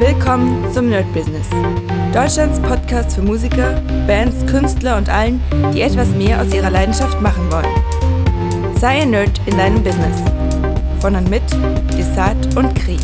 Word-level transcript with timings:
Willkommen 0.00 0.72
zum 0.72 0.88
Nerd 0.88 1.12
Business. 1.12 1.46
Deutschlands 2.14 2.58
Podcast 2.62 3.16
für 3.16 3.20
Musiker, 3.20 3.82
Bands, 4.06 4.50
Künstler 4.50 4.96
und 4.96 5.10
allen, 5.10 5.42
die 5.74 5.82
etwas 5.82 6.08
mehr 6.12 6.40
aus 6.40 6.54
ihrer 6.54 6.70
Leidenschaft 6.70 7.20
machen 7.20 7.52
wollen. 7.52 8.78
Sei 8.78 9.02
ein 9.02 9.10
Nerd 9.10 9.38
in 9.44 9.58
deinem 9.58 9.84
Business. 9.84 10.22
Von 11.02 11.16
und 11.16 11.28
mit 11.28 11.42
Desart 11.98 12.56
und 12.56 12.74
Kri. 12.76 12.96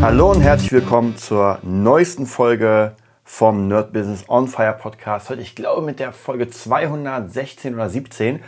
Hallo 0.00 0.32
und 0.32 0.40
herzlich 0.40 0.72
willkommen 0.72 1.16
zur 1.16 1.60
neuesten 1.62 2.26
Folge 2.26 2.96
vom 3.22 3.68
Nerd 3.68 3.92
Business 3.92 4.24
on 4.28 4.48
Fire 4.48 4.76
Podcast. 4.76 5.30
Heute, 5.30 5.42
ich 5.42 5.54
glaube, 5.54 5.82
mit 5.82 6.00
der 6.00 6.12
Folge 6.12 6.50
216 6.50 7.74
oder 7.74 7.88
17. 7.88 8.40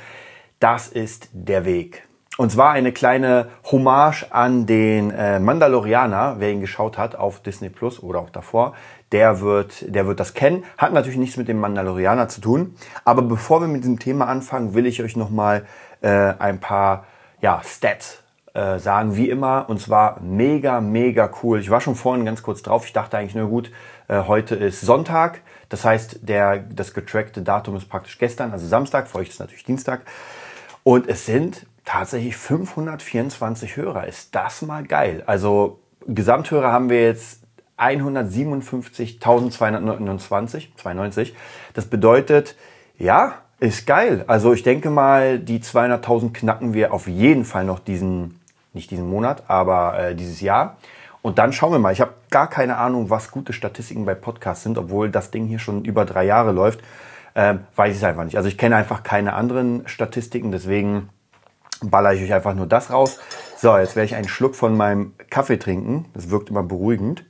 Das 0.58 0.88
ist 0.88 1.28
der 1.32 1.64
Weg. 1.64 2.03
Und 2.36 2.50
zwar 2.50 2.72
eine 2.72 2.90
kleine 2.90 3.48
Hommage 3.70 4.26
an 4.30 4.66
den 4.66 5.12
äh, 5.12 5.38
Mandalorianer, 5.38 6.36
wer 6.38 6.50
ihn 6.50 6.60
geschaut 6.60 6.98
hat 6.98 7.14
auf 7.14 7.40
Disney 7.40 7.68
Plus 7.68 8.02
oder 8.02 8.18
auch 8.18 8.30
davor, 8.30 8.74
der 9.12 9.40
wird, 9.40 9.94
der 9.94 10.08
wird 10.08 10.18
das 10.18 10.34
kennen. 10.34 10.64
Hat 10.76 10.92
natürlich 10.92 11.18
nichts 11.18 11.36
mit 11.36 11.46
dem 11.46 11.60
Mandalorianer 11.60 12.28
zu 12.28 12.40
tun. 12.40 12.74
Aber 13.04 13.22
bevor 13.22 13.60
wir 13.60 13.68
mit 13.68 13.84
diesem 13.84 14.00
Thema 14.00 14.26
anfangen, 14.26 14.74
will 14.74 14.86
ich 14.86 15.00
euch 15.00 15.14
nochmal 15.14 15.64
äh, 16.00 16.08
ein 16.08 16.58
paar 16.58 17.04
ja, 17.40 17.62
Stats 17.64 18.24
äh, 18.52 18.80
sagen, 18.80 19.14
wie 19.14 19.30
immer. 19.30 19.66
Und 19.68 19.80
zwar 19.80 20.20
mega, 20.20 20.80
mega 20.80 21.30
cool. 21.42 21.60
Ich 21.60 21.70
war 21.70 21.80
schon 21.80 21.94
vorhin 21.94 22.24
ganz 22.24 22.42
kurz 22.42 22.62
drauf. 22.62 22.84
Ich 22.84 22.92
dachte 22.92 23.16
eigentlich 23.16 23.36
nur 23.36 23.48
gut, 23.48 23.70
äh, 24.08 24.22
heute 24.26 24.56
ist 24.56 24.80
Sonntag. 24.80 25.42
Das 25.68 25.84
heißt, 25.84 26.28
der, 26.28 26.58
das 26.58 26.94
getrackte 26.94 27.42
Datum 27.42 27.76
ist 27.76 27.88
praktisch 27.88 28.18
gestern, 28.18 28.50
also 28.50 28.66
Samstag. 28.66 29.06
Für 29.06 29.18
euch 29.18 29.28
ist 29.28 29.38
natürlich 29.38 29.64
Dienstag. 29.64 30.00
Und 30.82 31.08
es 31.08 31.26
sind 31.26 31.66
tatsächlich 31.84 32.36
524 32.36 33.76
Hörer. 33.76 34.06
Ist 34.06 34.34
das 34.34 34.62
mal 34.62 34.84
geil? 34.84 35.22
Also 35.26 35.80
Gesamthörer 36.06 36.72
haben 36.72 36.88
wir 36.90 37.02
jetzt 37.02 37.40
157.229, 37.78 40.68
92. 40.76 41.34
Das 41.74 41.86
bedeutet, 41.86 42.56
ja, 42.98 43.34
ist 43.60 43.86
geil. 43.86 44.24
Also 44.26 44.52
ich 44.52 44.62
denke 44.62 44.90
mal, 44.90 45.38
die 45.38 45.60
200.000 45.60 46.32
knacken 46.32 46.74
wir 46.74 46.92
auf 46.92 47.06
jeden 47.06 47.44
Fall 47.44 47.64
noch 47.64 47.78
diesen, 47.78 48.40
nicht 48.72 48.90
diesen 48.90 49.08
Monat, 49.08 49.44
aber 49.48 49.96
äh, 49.98 50.14
dieses 50.14 50.40
Jahr. 50.40 50.76
Und 51.22 51.38
dann 51.38 51.54
schauen 51.54 51.72
wir 51.72 51.78
mal. 51.78 51.92
Ich 51.92 52.02
habe 52.02 52.12
gar 52.30 52.50
keine 52.50 52.76
Ahnung, 52.76 53.08
was 53.08 53.30
gute 53.30 53.54
Statistiken 53.54 54.04
bei 54.04 54.14
Podcasts 54.14 54.62
sind, 54.62 54.76
obwohl 54.76 55.10
das 55.10 55.30
Ding 55.30 55.46
hier 55.46 55.58
schon 55.58 55.82
über 55.84 56.04
drei 56.04 56.24
Jahre 56.24 56.52
läuft. 56.52 56.80
Ähm, 57.34 57.60
weiß 57.74 57.92
ich 57.92 57.96
es 57.96 58.04
einfach 58.04 58.24
nicht. 58.24 58.36
Also 58.36 58.48
ich 58.48 58.58
kenne 58.58 58.76
einfach 58.76 59.02
keine 59.02 59.32
anderen 59.32 59.88
Statistiken, 59.88 60.52
deswegen 60.52 61.08
baller 61.90 62.12
ich 62.12 62.22
euch 62.22 62.34
einfach 62.34 62.54
nur 62.54 62.66
das 62.66 62.90
raus. 62.90 63.18
So, 63.56 63.76
jetzt 63.76 63.96
werde 63.96 64.06
ich 64.06 64.14
einen 64.14 64.28
Schluck 64.28 64.54
von 64.54 64.76
meinem 64.76 65.14
Kaffee 65.30 65.58
trinken. 65.58 66.06
Das 66.14 66.30
wirkt 66.30 66.50
immer 66.50 66.62
beruhigend. 66.62 67.24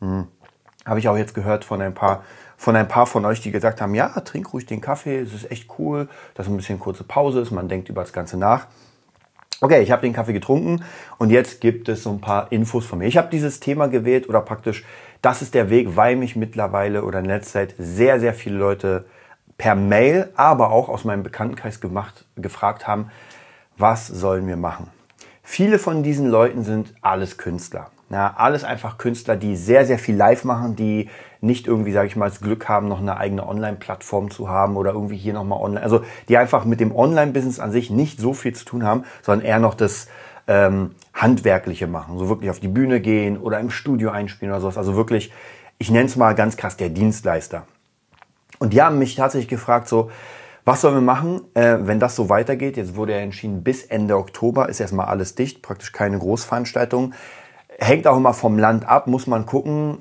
Hm. 0.00 0.26
Habe 0.84 0.98
ich 0.98 1.08
auch 1.08 1.16
jetzt 1.16 1.34
gehört 1.34 1.64
von 1.64 1.80
ein 1.80 1.94
paar 1.94 2.22
von 2.60 2.76
ein 2.76 2.88
paar 2.88 3.06
von 3.06 3.24
euch, 3.24 3.40
die 3.40 3.52
gesagt 3.52 3.80
haben, 3.80 3.94
ja, 3.94 4.08
trink 4.20 4.52
ruhig 4.52 4.66
den 4.66 4.82
Kaffee, 4.82 5.18
es 5.18 5.32
ist 5.32 5.50
echt 5.50 5.70
cool, 5.78 6.10
dass 6.34 6.46
ein 6.46 6.58
bisschen 6.58 6.78
kurze 6.78 7.04
Pause 7.04 7.40
ist, 7.40 7.50
man 7.52 7.70
denkt 7.70 7.88
über 7.88 8.02
das 8.02 8.12
Ganze 8.12 8.36
nach. 8.36 8.66
Okay, 9.62 9.80
ich 9.80 9.90
habe 9.90 10.02
den 10.02 10.12
Kaffee 10.12 10.34
getrunken 10.34 10.84
und 11.16 11.30
jetzt 11.30 11.62
gibt 11.62 11.88
es 11.88 12.02
so 12.02 12.10
ein 12.10 12.20
paar 12.20 12.52
Infos 12.52 12.84
von 12.84 12.98
mir. 12.98 13.06
Ich 13.06 13.16
habe 13.16 13.30
dieses 13.30 13.60
Thema 13.60 13.88
gewählt 13.88 14.28
oder 14.28 14.42
praktisch, 14.42 14.84
das 15.22 15.40
ist 15.40 15.54
der 15.54 15.70
Weg, 15.70 15.96
weil 15.96 16.16
mich 16.16 16.36
mittlerweile 16.36 17.04
oder 17.04 17.20
in 17.20 17.24
letzter 17.24 17.60
Zeit 17.60 17.74
sehr, 17.78 18.20
sehr 18.20 18.34
viele 18.34 18.58
Leute 18.58 19.06
per 19.56 19.74
Mail, 19.74 20.28
aber 20.36 20.70
auch 20.70 20.90
aus 20.90 21.04
meinem 21.04 21.22
Bekanntenkreis 21.22 21.80
gemacht, 21.80 22.26
gefragt 22.36 22.86
haben, 22.86 23.10
was 23.80 24.06
sollen 24.06 24.46
wir 24.46 24.56
machen? 24.56 24.88
Viele 25.42 25.78
von 25.78 26.02
diesen 26.02 26.28
Leuten 26.28 26.62
sind 26.62 26.94
alles 27.00 27.38
Künstler. 27.38 27.90
Ja, 28.10 28.34
alles 28.36 28.64
einfach 28.64 28.98
Künstler, 28.98 29.36
die 29.36 29.56
sehr, 29.56 29.86
sehr 29.86 29.98
viel 29.98 30.16
live 30.16 30.44
machen, 30.44 30.74
die 30.74 31.08
nicht 31.40 31.68
irgendwie, 31.68 31.92
sage 31.92 32.08
ich 32.08 32.16
mal, 32.16 32.28
das 32.28 32.40
Glück 32.40 32.68
haben, 32.68 32.88
noch 32.88 33.00
eine 33.00 33.16
eigene 33.16 33.48
Online-Plattform 33.48 34.30
zu 34.30 34.48
haben 34.48 34.76
oder 34.76 34.92
irgendwie 34.92 35.16
hier 35.16 35.32
nochmal 35.32 35.60
online. 35.60 35.82
Also 35.82 36.02
die 36.28 36.36
einfach 36.36 36.64
mit 36.64 36.80
dem 36.80 36.94
Online-Business 36.94 37.60
an 37.60 37.70
sich 37.70 37.88
nicht 37.88 38.20
so 38.20 38.32
viel 38.32 38.52
zu 38.52 38.64
tun 38.64 38.84
haben, 38.84 39.04
sondern 39.22 39.46
eher 39.46 39.60
noch 39.60 39.74
das 39.74 40.08
ähm, 40.48 40.96
Handwerkliche 41.14 41.86
machen. 41.86 42.18
So 42.18 42.28
wirklich 42.28 42.50
auf 42.50 42.58
die 42.58 42.68
Bühne 42.68 43.00
gehen 43.00 43.38
oder 43.38 43.60
im 43.60 43.70
Studio 43.70 44.10
einspielen 44.10 44.52
oder 44.52 44.60
sowas. 44.60 44.76
Also 44.76 44.96
wirklich, 44.96 45.32
ich 45.78 45.90
nenne 45.90 46.06
es 46.06 46.16
mal 46.16 46.34
ganz 46.34 46.56
krass 46.56 46.76
der 46.76 46.88
Dienstleister. 46.88 47.64
Und 48.58 48.72
die 48.72 48.82
haben 48.82 48.98
mich 48.98 49.14
tatsächlich 49.14 49.48
gefragt, 49.48 49.88
so, 49.88 50.10
was 50.64 50.80
sollen 50.80 50.94
wir 50.94 51.00
machen, 51.00 51.40
äh, 51.54 51.78
wenn 51.80 52.00
das 52.00 52.16
so 52.16 52.28
weitergeht? 52.28 52.76
Jetzt 52.76 52.96
wurde 52.96 53.12
ja 53.12 53.18
entschieden, 53.18 53.62
bis 53.62 53.84
Ende 53.84 54.16
Oktober 54.16 54.68
ist 54.68 54.80
erstmal 54.80 55.06
alles 55.06 55.34
dicht, 55.34 55.62
praktisch 55.62 55.92
keine 55.92 56.18
Großveranstaltungen. 56.18 57.14
Hängt 57.78 58.06
auch 58.06 58.16
immer 58.16 58.34
vom 58.34 58.58
Land 58.58 58.86
ab, 58.86 59.06
muss 59.06 59.26
man 59.26 59.46
gucken. 59.46 59.98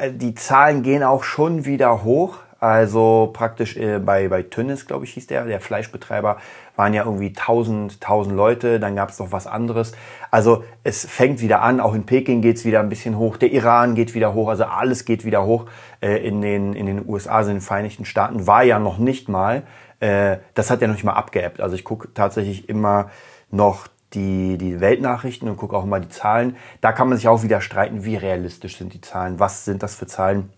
Äh, 0.00 0.12
die 0.12 0.34
Zahlen 0.34 0.82
gehen 0.82 1.02
auch 1.02 1.24
schon 1.24 1.64
wieder 1.64 2.04
hoch. 2.04 2.38
Also 2.60 3.30
praktisch 3.32 3.76
äh, 3.76 3.98
bei, 3.98 4.28
bei 4.28 4.42
Tönnis, 4.42 4.86
glaube 4.86 5.04
ich, 5.04 5.12
hieß 5.12 5.26
der, 5.26 5.44
der 5.44 5.60
Fleischbetreiber, 5.60 6.38
waren 6.76 6.92
ja 6.92 7.04
irgendwie 7.04 7.28
1000, 7.28 7.94
1000 7.94 8.34
Leute, 8.34 8.80
dann 8.80 8.96
gab 8.96 9.10
es 9.10 9.18
noch 9.18 9.32
was 9.32 9.46
anderes. 9.46 9.92
Also 10.30 10.64
es 10.82 11.06
fängt 11.06 11.40
wieder 11.40 11.62
an, 11.62 11.80
auch 11.80 11.94
in 11.94 12.04
Peking 12.04 12.42
geht's 12.42 12.64
wieder 12.64 12.80
ein 12.80 12.88
bisschen 12.88 13.16
hoch, 13.16 13.36
der 13.36 13.52
Iran 13.52 13.94
geht 13.94 14.14
wieder 14.14 14.34
hoch, 14.34 14.48
also 14.48 14.64
alles 14.64 15.04
geht 15.04 15.24
wieder 15.24 15.44
hoch. 15.44 15.66
Äh, 16.00 16.26
in, 16.26 16.40
den, 16.40 16.74
in 16.74 16.86
den 16.86 17.08
USA, 17.08 17.36
also 17.36 17.50
in 17.50 17.56
den 17.56 17.62
Vereinigten 17.62 18.04
Staaten, 18.04 18.46
war 18.46 18.62
ja 18.62 18.78
noch 18.78 18.98
nicht 18.98 19.28
mal, 19.28 19.62
äh, 20.00 20.38
das 20.54 20.70
hat 20.70 20.80
ja 20.80 20.88
noch 20.88 20.94
nicht 20.94 21.04
mal 21.04 21.12
abgeappt. 21.12 21.60
Also 21.60 21.76
ich 21.76 21.84
gucke 21.84 22.12
tatsächlich 22.12 22.68
immer 22.68 23.10
noch 23.50 23.86
die, 24.14 24.58
die 24.58 24.80
Weltnachrichten 24.80 25.48
und 25.48 25.56
gucke 25.56 25.76
auch 25.76 25.84
immer 25.84 26.00
die 26.00 26.08
Zahlen. 26.08 26.56
Da 26.80 26.92
kann 26.92 27.08
man 27.08 27.18
sich 27.18 27.28
auch 27.28 27.42
wieder 27.42 27.60
streiten, 27.60 28.04
wie 28.04 28.16
realistisch 28.16 28.76
sind 28.76 28.94
die 28.94 29.00
Zahlen, 29.00 29.38
was 29.38 29.64
sind 29.64 29.82
das 29.82 29.94
für 29.94 30.06
Zahlen. 30.06 30.50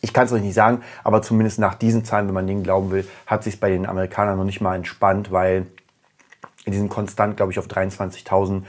Ich 0.00 0.12
kann 0.12 0.26
es 0.26 0.32
euch 0.32 0.42
nicht 0.42 0.54
sagen, 0.54 0.82
aber 1.02 1.22
zumindest 1.22 1.58
nach 1.58 1.74
diesen 1.74 2.04
Zahlen, 2.04 2.26
wenn 2.28 2.34
man 2.34 2.46
denen 2.46 2.62
glauben 2.62 2.90
will, 2.90 3.08
hat 3.26 3.42
sich 3.42 3.58
bei 3.58 3.70
den 3.70 3.86
Amerikanern 3.86 4.36
noch 4.36 4.44
nicht 4.44 4.60
mal 4.60 4.76
entspannt, 4.76 5.32
weil 5.32 5.66
die 6.66 6.76
sind 6.76 6.88
konstant, 6.88 7.36
glaube 7.36 7.52
ich, 7.52 7.58
auf 7.58 7.66
23.000 7.66 8.62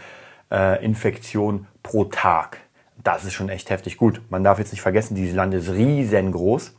äh, 0.51 0.83
Infektionen 0.83 1.67
pro 1.83 2.05
Tag. 2.05 2.57
Das 3.03 3.23
ist 3.23 3.33
schon 3.33 3.49
echt 3.49 3.69
heftig. 3.69 3.97
Gut, 3.97 4.21
man 4.29 4.43
darf 4.43 4.59
jetzt 4.59 4.71
nicht 4.71 4.81
vergessen, 4.81 5.15
dieses 5.15 5.35
Land 5.35 5.53
ist 5.53 5.69
riesengroß, 5.69 6.73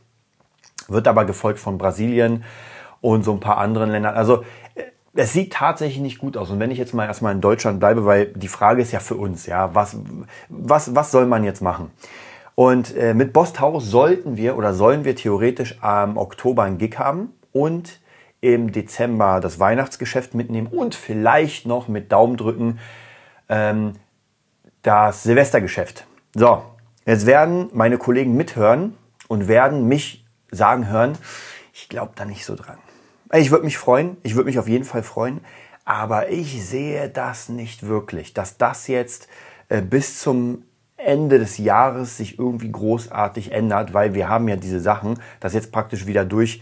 wird 0.87 1.07
aber 1.07 1.25
gefolgt 1.25 1.59
von 1.59 1.77
Brasilien 1.77 2.43
und 2.99 3.23
so 3.23 3.33
ein 3.33 3.39
paar 3.39 3.57
anderen 3.57 3.89
Ländern. 3.89 4.15
Also 4.15 4.43
äh, 4.75 4.83
es 5.13 5.33
sieht 5.33 5.53
tatsächlich 5.53 5.99
nicht 5.99 6.19
gut 6.19 6.37
aus. 6.37 6.49
Und 6.49 6.59
wenn 6.59 6.71
ich 6.71 6.77
jetzt 6.77 6.93
mal 6.93 7.05
erstmal 7.05 7.33
in 7.33 7.41
Deutschland 7.41 7.79
bleibe, 7.79 8.05
weil 8.05 8.27
die 8.27 8.47
Frage 8.47 8.81
ist 8.81 8.91
ja 8.91 8.99
für 8.99 9.15
uns, 9.15 9.45
ja, 9.45 9.73
was, 9.73 9.97
was, 10.49 10.95
was 10.95 11.11
soll 11.11 11.25
man 11.25 11.43
jetzt 11.43 11.61
machen? 11.61 11.91
Und 12.55 12.95
äh, 12.95 13.13
mit 13.13 13.33
Boss 13.33 13.53
Taurus 13.53 13.89
sollten 13.89 14.37
wir 14.37 14.57
oder 14.57 14.73
sollen 14.73 15.05
wir 15.05 15.15
theoretisch 15.15 15.77
am 15.81 16.17
Oktober 16.17 16.63
einen 16.63 16.77
Gig 16.77 16.97
haben 16.97 17.33
und 17.51 17.99
im 18.41 18.71
Dezember 18.71 19.39
das 19.39 19.59
Weihnachtsgeschäft 19.59 20.33
mitnehmen 20.33 20.67
und 20.67 20.95
vielleicht 20.95 21.65
noch 21.65 21.87
mit 21.87 22.11
Daumen 22.11 22.37
drücken 22.37 22.79
ähm, 23.49 23.93
das 24.81 25.23
Silvestergeschäft. 25.23 26.05
So, 26.33 26.63
jetzt 27.05 27.25
werden 27.25 27.69
meine 27.73 27.97
Kollegen 27.97 28.35
mithören 28.35 28.97
und 29.27 29.47
werden 29.47 29.87
mich 29.87 30.25
sagen 30.49 30.89
hören, 30.89 31.17
ich 31.73 31.87
glaube 31.87 32.13
da 32.15 32.25
nicht 32.25 32.45
so 32.45 32.55
dran. 32.55 32.77
Ich 33.33 33.51
würde 33.51 33.63
mich 33.63 33.77
freuen, 33.77 34.17
ich 34.23 34.35
würde 34.35 34.47
mich 34.47 34.59
auf 34.59 34.67
jeden 34.67 34.83
Fall 34.83 35.03
freuen, 35.03 35.41
aber 35.85 36.29
ich 36.29 36.65
sehe 36.65 37.09
das 37.09 37.47
nicht 37.47 37.87
wirklich, 37.87 38.33
dass 38.33 38.57
das 38.57 38.87
jetzt 38.87 39.27
äh, 39.69 39.81
bis 39.81 40.19
zum 40.19 40.63
Ende 41.05 41.39
des 41.39 41.57
Jahres 41.57 42.17
sich 42.17 42.39
irgendwie 42.39 42.71
großartig 42.71 43.51
ändert, 43.51 43.93
weil 43.93 44.13
wir 44.13 44.29
haben 44.29 44.47
ja 44.47 44.55
diese 44.55 44.79
Sachen, 44.79 45.19
dass 45.39 45.53
jetzt 45.53 45.71
praktisch 45.71 46.05
wieder 46.05 46.25
durch 46.25 46.61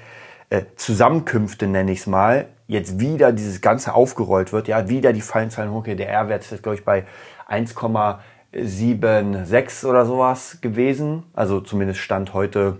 äh, 0.50 0.64
Zusammenkünfte, 0.76 1.68
nenne 1.68 1.92
ich 1.92 2.00
es 2.00 2.08
mal, 2.08 2.48
jetzt 2.68 3.00
wieder 3.00 3.32
dieses 3.32 3.62
Ganze 3.62 3.94
aufgerollt 3.94 4.52
wird, 4.54 4.68
ja, 4.68 4.90
wieder 4.90 5.14
die 5.14 5.22
Fallenzahlen 5.22 5.72
hochgehen. 5.72 5.98
Der 5.98 6.10
R-Wert 6.10 6.44
ist 6.44 6.52
jetzt, 6.52 6.64
glaube 6.64 6.76
ich, 6.76 6.86
bei 6.86 7.06
1,76 7.50 9.86
oder 9.86 10.06
sowas 10.06 10.60
gewesen. 10.62 11.24
Also 11.34 11.62
zumindest 11.62 12.00
Stand 12.00 12.34
heute 12.34 12.78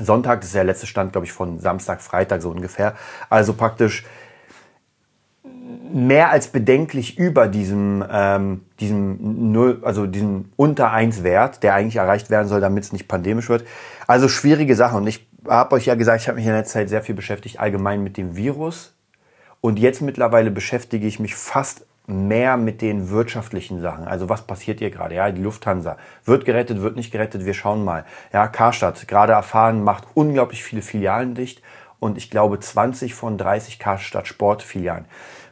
Sonntag, 0.00 0.40
das 0.40 0.48
ist 0.48 0.54
der 0.54 0.64
letzte 0.64 0.86
Stand, 0.86 1.12
glaube 1.12 1.26
ich, 1.26 1.32
von 1.32 1.58
Samstag, 1.58 2.00
Freitag 2.00 2.40
so 2.40 2.50
ungefähr. 2.50 2.94
Also 3.28 3.52
praktisch 3.52 4.06
mehr 5.92 6.30
als 6.30 6.48
bedenklich 6.48 7.18
über 7.18 7.48
diesem, 7.48 8.04
ähm, 8.10 8.62
diesem 8.80 9.52
Null, 9.52 9.80
also 9.82 10.06
diesem 10.06 10.50
unter 10.56 10.90
1 10.90 11.22
Wert, 11.22 11.62
der 11.62 11.74
eigentlich 11.74 11.96
erreicht 11.96 12.30
werden 12.30 12.48
soll, 12.48 12.60
damit 12.60 12.84
es 12.84 12.92
nicht 12.92 13.08
pandemisch 13.08 13.48
wird. 13.48 13.64
Also 14.06 14.28
schwierige 14.28 14.74
Sache. 14.76 14.96
Und 14.96 15.06
ich 15.06 15.26
habe 15.48 15.74
euch 15.74 15.86
ja 15.86 15.94
gesagt, 15.94 16.22
ich 16.22 16.28
habe 16.28 16.36
mich 16.36 16.46
in 16.46 16.52
der 16.52 16.64
Zeit 16.64 16.88
sehr 16.88 17.02
viel 17.02 17.14
beschäftigt, 17.14 17.60
allgemein 17.60 18.02
mit 18.02 18.16
dem 18.16 18.36
Virus. 18.36 18.94
Und 19.60 19.78
jetzt 19.78 20.02
mittlerweile 20.02 20.50
beschäftige 20.50 21.06
ich 21.06 21.20
mich 21.20 21.34
fast 21.34 21.86
mehr 22.06 22.56
mit 22.56 22.82
den 22.82 23.10
wirtschaftlichen 23.10 23.80
Sachen. 23.80 24.04
Also 24.04 24.28
was 24.28 24.42
passiert 24.42 24.80
hier 24.80 24.90
gerade? 24.90 25.14
Ja, 25.14 25.30
die 25.30 25.42
Lufthansa 25.42 25.96
wird 26.24 26.44
gerettet, 26.44 26.82
wird 26.82 26.96
nicht 26.96 27.12
gerettet. 27.12 27.44
Wir 27.44 27.54
schauen 27.54 27.84
mal. 27.84 28.04
Ja, 28.32 28.48
Karstadt 28.48 29.06
gerade 29.06 29.32
erfahren, 29.32 29.84
macht 29.84 30.04
unglaublich 30.14 30.64
viele 30.64 30.82
Filialen 30.82 31.34
dicht 31.34 31.62
und 32.00 32.18
ich 32.18 32.30
glaube 32.30 32.58
20 32.58 33.14
von 33.14 33.38
30 33.38 33.78
Karstadt 33.78 34.26
Sportfilialen. 34.26 35.04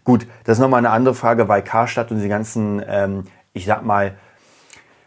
Gut, 0.05 0.27
das 0.45 0.59
ist 0.59 0.63
nochmal 0.63 0.79
eine 0.79 0.91
andere 0.91 1.15
Frage, 1.15 1.49
weil 1.49 1.63
Karstadt 1.63 2.11
und 2.11 2.21
die 2.21 2.29
ganzen, 2.29 2.83
ähm, 2.87 3.25
ich 3.53 3.67
sag 3.67 3.85
mal, 3.85 4.15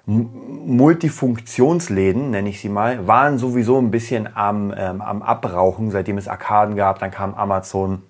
Multifunktionsläden, 0.06 2.32
nenne 2.32 2.50
ich 2.50 2.60
sie 2.60 2.68
mal, 2.68 3.08
waren 3.08 3.38
sowieso 3.38 3.80
ein 3.80 3.90
bisschen 3.90 4.28
am, 4.36 4.74
ähm, 4.76 5.02
am 5.02 5.22
Abrauchen, 5.22 5.92
seitdem 5.92 6.18
es 6.18 6.28
Arkaden 6.28 6.76
gab, 6.76 7.00
dann 7.00 7.10
kam 7.10 7.34
Amazon 7.36 8.04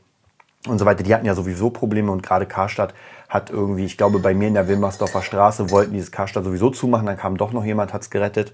und 0.68 0.80
so 0.80 0.85
weiter. 0.85 1.03
Die 1.03 1.13
hatten 1.13 1.27
ja 1.27 1.35
sowieso 1.35 1.69
Probleme 1.69 2.12
und 2.12 2.24
gerade 2.24 2.47
Karstadt 2.47 2.95
hat 3.30 3.51
irgendwie, 3.51 3.85
ich 3.85 3.97
glaube 3.97 4.18
bei 4.19 4.33
mir 4.33 4.47
in 4.47 4.56
der 4.56 4.68
Wilmersdorfer 4.68 5.21
Straße 5.21 5.69
wollten 5.69 5.94
dieses 5.94 6.12
Karstadt 6.12 6.44
sowieso 6.44 6.71
zumachen, 6.71 7.06
dann 7.06 7.18
kam 7.18 7.38
doch 7.38 7.51
noch 7.51 7.63
jemand, 7.63 7.94
hat's 7.94 8.09
gerettet. 8.09 8.53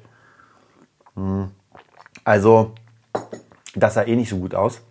Hm. 1.15 1.51
Also, 2.25 2.73
das 3.75 3.93
sah 3.93 4.03
eh 4.03 4.17
nicht 4.17 4.29
so 4.29 4.37
gut 4.37 4.53
aus. 4.53 4.81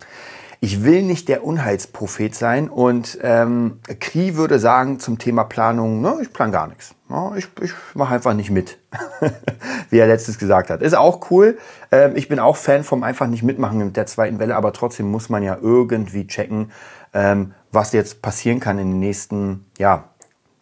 Ich 0.61 0.83
will 0.83 1.03
nicht 1.03 1.29
der 1.29 1.45
Unheilsprophet 1.45 2.35
sein 2.35 2.67
und 2.69 3.17
ähm, 3.21 3.79
Kri 4.01 4.35
würde 4.35 4.59
sagen 4.59 4.99
zum 4.99 5.17
Thema 5.17 5.45
Planung, 5.45 6.01
ne, 6.01 6.17
ich 6.21 6.33
plan 6.33 6.51
gar 6.51 6.67
nichts. 6.67 6.95
Ja, 7.09 7.33
ich 7.37 7.47
ich 7.61 7.71
mache 7.93 8.13
einfach 8.13 8.33
nicht 8.33 8.51
mit, 8.51 8.77
wie 9.89 9.97
er 9.97 10.07
letztes 10.07 10.37
gesagt 10.37 10.69
hat. 10.69 10.81
Ist 10.81 10.97
auch 10.97 11.31
cool. 11.31 11.57
Ähm, 11.91 12.11
ich 12.15 12.27
bin 12.27 12.39
auch 12.39 12.57
Fan 12.57 12.83
vom 12.83 13.03
einfach 13.03 13.27
nicht 13.27 13.41
mitmachen 13.41 13.77
mit 13.77 13.95
der 13.95 14.05
zweiten 14.05 14.37
Welle, 14.39 14.57
aber 14.57 14.73
trotzdem 14.73 15.09
muss 15.09 15.29
man 15.29 15.43
ja 15.43 15.57
irgendwie 15.61 16.27
checken, 16.27 16.73
ähm, 17.13 17.53
was 17.71 17.93
jetzt 17.93 18.21
passieren 18.21 18.59
kann 18.59 18.79
in 18.79 18.91
den 18.91 18.99
nächsten, 18.99 19.65
ja, 19.77 20.09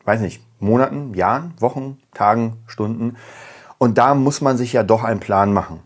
weiß 0.05 0.21
nicht, 0.21 0.43
Monaten, 0.59 1.15
Jahren, 1.15 1.55
Wochen, 1.59 1.97
Tagen, 2.13 2.57
Stunden. 2.67 3.17
Und 3.79 3.97
da 3.97 4.13
muss 4.13 4.41
man 4.41 4.57
sich 4.57 4.73
ja 4.73 4.83
doch 4.83 5.03
einen 5.03 5.19
Plan 5.19 5.53
machen. 5.53 5.79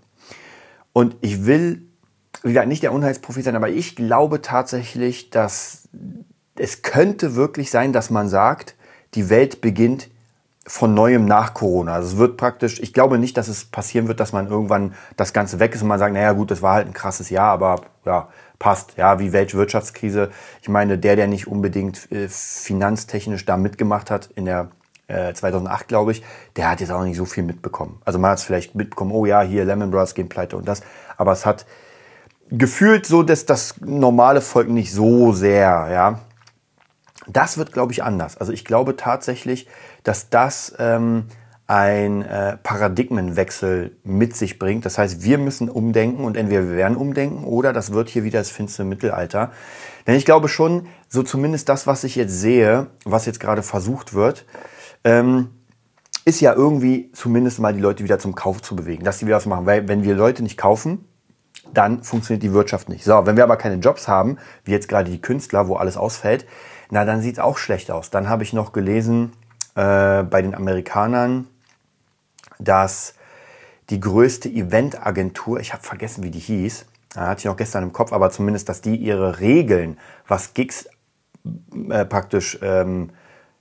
Und 0.92 1.16
ich 1.22 1.46
will 1.46 1.88
wie 2.44 2.50
gesagt, 2.50 2.68
nicht 2.68 2.84
der 2.84 2.94
Unheilsprophet 2.94 3.44
sein, 3.44 3.56
aber 3.56 3.70
ich 3.70 3.96
glaube 3.96 4.42
tatsächlich, 4.42 5.30
dass 5.30 5.90
es 6.58 6.82
könnte 6.82 7.36
wirklich 7.36 7.72
sein, 7.72 7.94
dass 7.94 8.10
man 8.10 8.28
sagt, 8.28 8.76
die 9.14 9.30
Welt 9.30 9.62
beginnt 9.62 10.10
von 10.68 10.94
neuem 10.94 11.26
nach 11.26 11.54
Corona. 11.54 11.96
Also 11.96 12.10
es 12.10 12.18
wird 12.18 12.38
praktisch, 12.38 12.80
ich 12.80 12.94
glaube 12.94 13.18
nicht, 13.18 13.36
dass 13.36 13.48
es 13.48 13.66
passieren 13.66 14.08
wird, 14.08 14.20
dass 14.20 14.32
man 14.32 14.48
irgendwann 14.48 14.94
das 15.18 15.34
Ganze 15.34 15.60
weg 15.60 15.74
ist 15.74 15.82
und 15.82 15.88
man 15.88 16.00
sagt, 16.00 16.14
naja 16.14 16.34
gut, 16.34 16.52
das 16.52 16.62
war 16.62 16.76
halt 16.76 16.88
ein 16.88 16.94
krasses 16.94 17.30
Jahr, 17.30 17.52
aber 17.52 17.82
ja, 18.06 18.30
passt. 18.60 18.94
Ja, 18.96 19.20
wie 19.20 19.34
Weltwirtschaftskrise. 19.34 20.30
Ich 20.62 20.70
meine, 20.70 20.98
der, 20.98 21.16
der 21.16 21.28
nicht 21.28 21.48
unbedingt 21.48 22.12
äh, 22.12 22.28
finanztechnisch 22.30 23.46
da 23.46 23.58
mitgemacht 23.58 24.12
hat 24.12 24.30
in 24.36 24.46
der 24.46 24.70
äh, 25.08 25.34
2008, 25.34 25.88
glaube 25.88 26.12
ich, 26.12 26.24
der 26.56 26.70
hat 26.70 26.80
jetzt 26.80 26.92
auch 26.92 27.04
nicht 27.04 27.18
so 27.18 27.26
viel 27.26 27.44
mitbekommen. 27.44 28.00
Also 28.06 28.20
man 28.20 28.32
hat 28.32 28.38
es 28.38 28.44
vielleicht 28.44 28.76
mitbekommen, 28.76 29.12
oh 29.12 29.26
ja, 29.26 29.42
hier 29.42 29.66
Lemon 29.66 29.90
Brothers 29.90 30.14
gehen 30.14 30.30
pleite 30.30 30.58
und 30.58 30.68
das, 30.68 30.82
aber 31.18 31.32
es 31.32 31.46
hat 31.46 31.66
gefühlt 32.52 33.06
so, 33.06 33.24
dass 33.24 33.46
das 33.46 33.76
normale 33.82 34.42
Volk 34.42 34.70
nicht 34.70 34.92
so 34.92 35.34
sehr, 35.34 35.88
ja. 35.92 36.20
Das 37.28 37.58
wird, 37.58 37.72
glaube 37.72 37.94
ich, 37.94 38.04
anders. 38.04 38.38
Also 38.38 38.52
ich 38.52 38.66
glaube 38.66 38.96
tatsächlich, 38.96 39.68
dass 40.04 40.30
das 40.30 40.74
ähm, 40.80 41.26
ein 41.68 42.24
äh, 42.24 42.58
Paradigmenwechsel 42.58 43.96
mit 44.04 44.36
sich 44.36 44.60
bringt. 44.60 44.86
Das 44.86 44.98
heißt, 44.98 45.24
wir 45.24 45.38
müssen 45.38 45.70
umdenken 45.70 46.26
und 46.26 46.36
entweder 46.36 46.68
wir 46.68 46.76
werden 46.76 46.98
umdenken 46.98 47.46
oder 47.46 47.72
das 47.72 47.94
wird 47.94 48.10
hier 48.10 48.26
wieder 48.26 48.40
das 48.40 48.50
finstere 48.50 48.86
Mittelalter. 48.86 49.52
Denn 50.06 50.16
ich 50.16 50.26
glaube 50.26 50.50
schon, 50.50 50.88
so 51.08 51.24
zumindest 51.24 51.70
das, 51.70 51.88
was 51.88 52.04
ich 52.04 52.16
jetzt 52.16 52.38
sehe, 52.38 52.88
was 53.06 53.26
jetzt 53.26 53.40
gerade 53.40 53.64
versucht 53.64 54.14
wird, 54.14 54.46
ähm, 55.06 55.52
ist 56.26 56.42
ja 56.42 56.54
irgendwie 56.54 57.12
zumindest 57.14 57.60
mal 57.60 57.74
die 57.74 57.80
Leute 57.80 58.04
wieder 58.04 58.20
zum 58.20 58.36
Kauf 58.36 58.62
zu 58.62 58.76
bewegen, 58.76 59.06
dass 59.06 59.20
sie 59.20 59.26
wieder 59.26 59.38
was 59.38 59.46
machen. 59.46 59.66
Weil 59.66 59.88
wenn 59.88 60.04
wir 60.04 60.16
Leute 60.16 60.44
nicht 60.44 60.58
kaufen, 60.58 61.06
dann 61.74 62.04
funktioniert 62.04 62.44
die 62.44 62.54
Wirtschaft 62.54 62.90
nicht. 62.90 63.04
So, 63.04 63.26
wenn 63.26 63.38
wir 63.38 63.44
aber 63.44 63.58
keine 63.58 63.76
Jobs 63.76 64.08
haben, 64.08 64.38
wie 64.64 64.72
jetzt 64.72 64.88
gerade 64.88 65.10
die 65.10 65.22
Künstler, 65.22 65.68
wo 65.68 65.76
alles 65.76 65.98
ausfällt, 65.98 66.46
na, 66.90 67.06
dann 67.06 67.22
sieht's 67.22 67.40
auch 67.40 67.58
schlecht 67.58 67.92
aus. 67.92 68.10
Dann 68.10 68.28
habe 68.28 68.44
ich 68.44 68.54
noch 68.54 68.74
gelesen 68.74 69.32
äh, 69.76 70.24
bei 70.24 70.42
den 70.42 70.56
Amerikanern, 70.56 71.48
dass 72.60 73.16
die 73.90 74.00
größte 74.00 74.50
Eventagentur, 74.50 75.60
ich 75.60 75.74
habe 75.74 75.84
vergessen, 75.84 76.24
wie 76.24 76.32
die 76.32 76.40
hieß, 76.40 76.86
hatte 77.16 77.42
ich 77.42 77.50
auch 77.50 77.58
gestern 77.58 77.84
im 77.84 77.94
Kopf, 77.94 78.14
aber 78.14 78.30
zumindest, 78.32 78.70
dass 78.70 78.82
die 78.82 78.96
ihre 78.96 79.40
Regeln, 79.40 79.98
was 80.28 80.54
Gigs 80.54 80.88
äh, 81.90 82.06
praktisch, 82.06 82.60
ähm, 82.62 83.10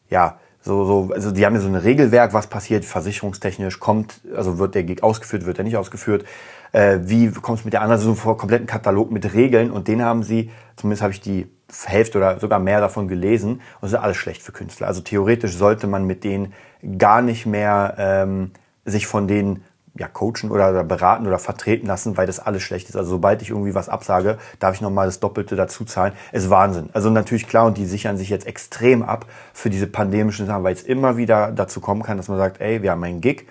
ja, 0.09 0.39
so, 0.63 0.85
so, 0.85 1.11
also 1.15 1.31
die 1.31 1.47
haben 1.47 1.55
ja 1.55 1.61
so 1.61 1.69
ein 1.69 1.75
Regelwerk, 1.75 2.35
was 2.35 2.47
passiert 2.47 2.85
versicherungstechnisch, 2.85 3.81
kommt, 3.81 4.21
also 4.37 4.59
wird 4.59 4.75
der 4.75 4.85
Gig 4.85 5.03
ausgeführt, 5.03 5.47
wird 5.47 5.59
er 5.59 5.65
nicht 5.65 5.77
ausgeführt, 5.77 6.25
äh, 6.73 6.99
wie 7.03 7.31
kommst 7.31 7.65
du 7.65 7.67
mit 7.67 7.73
der 7.73 7.83
anderen, 7.83 8.01
so 8.01 8.11
einen 8.11 8.37
kompletten 8.37 8.67
Katalog 8.67 9.11
mit 9.11 9.33
Regeln 9.33 9.71
und 9.71 9.89
den 9.89 10.03
haben 10.03 10.23
sie, 10.23 10.51
zumindest 10.77 11.03
habe 11.03 11.13
ich 11.13 11.21
die 11.21 11.47
Hälfte 11.87 12.19
oder 12.19 12.39
sogar 12.39 12.59
mehr 12.59 12.81
davon 12.81 13.09
gelesen 13.09 13.53
und 13.53 13.83
das 13.83 13.93
ist 13.93 13.99
alles 13.99 14.17
schlecht 14.17 14.43
für 14.43 14.53
Künstler. 14.53 14.87
Also 14.87 15.01
theoretisch 15.01 15.57
sollte 15.57 15.87
man 15.87 16.05
mit 16.05 16.25
denen 16.25 16.53
gar 16.99 17.23
nicht 17.23 17.47
mehr 17.47 17.95
ähm, 17.99 18.51
sich 18.85 19.07
von 19.07 19.29
denen 19.29 19.65
ja, 19.95 20.09
coachen 20.09 20.51
oder, 20.51 20.85
beraten 20.85 21.27
oder 21.27 21.39
vertreten 21.39 21.87
lassen, 21.87 22.17
weil 22.17 22.27
das 22.27 22.39
alles 22.39 22.63
schlecht 22.63 22.89
ist. 22.89 22.97
Also 22.97 23.11
sobald 23.11 23.43
ich 23.43 23.51
irgendwie 23.51 23.75
was 23.75 23.89
absage, 23.89 24.39
darf 24.59 24.75
ich 24.75 24.81
nochmal 24.81 25.07
das 25.07 25.21
Doppelte 25.21 25.57
dazu 25.57 25.85
zahlen. 25.85 26.13
Ist 26.33 26.51
Wahnsinn. 26.51 26.91
Also 26.93 27.11
natürlich 27.11 27.47
klar, 27.47 27.67
und 27.67 27.77
die 27.77 27.87
sichern 27.87 28.17
sich 28.17 28.29
jetzt 28.29 28.47
extrem 28.47 29.03
ab 29.03 29.27
für 29.53 29.71
diese 29.71 29.87
pandemischen 29.87 30.47
Sachen, 30.47 30.63
weil 30.63 30.75
es 30.75 30.83
immer 30.83 31.17
wieder 31.17 31.51
dazu 31.53 31.81
kommen 31.81 32.03
kann, 32.03 32.17
dass 32.17 32.29
man 32.29 32.39
sagt, 32.39 32.61
ey, 32.61 32.83
wir 32.83 32.93
haben 32.93 33.05
einen 33.05 33.21
Gig 33.21 33.47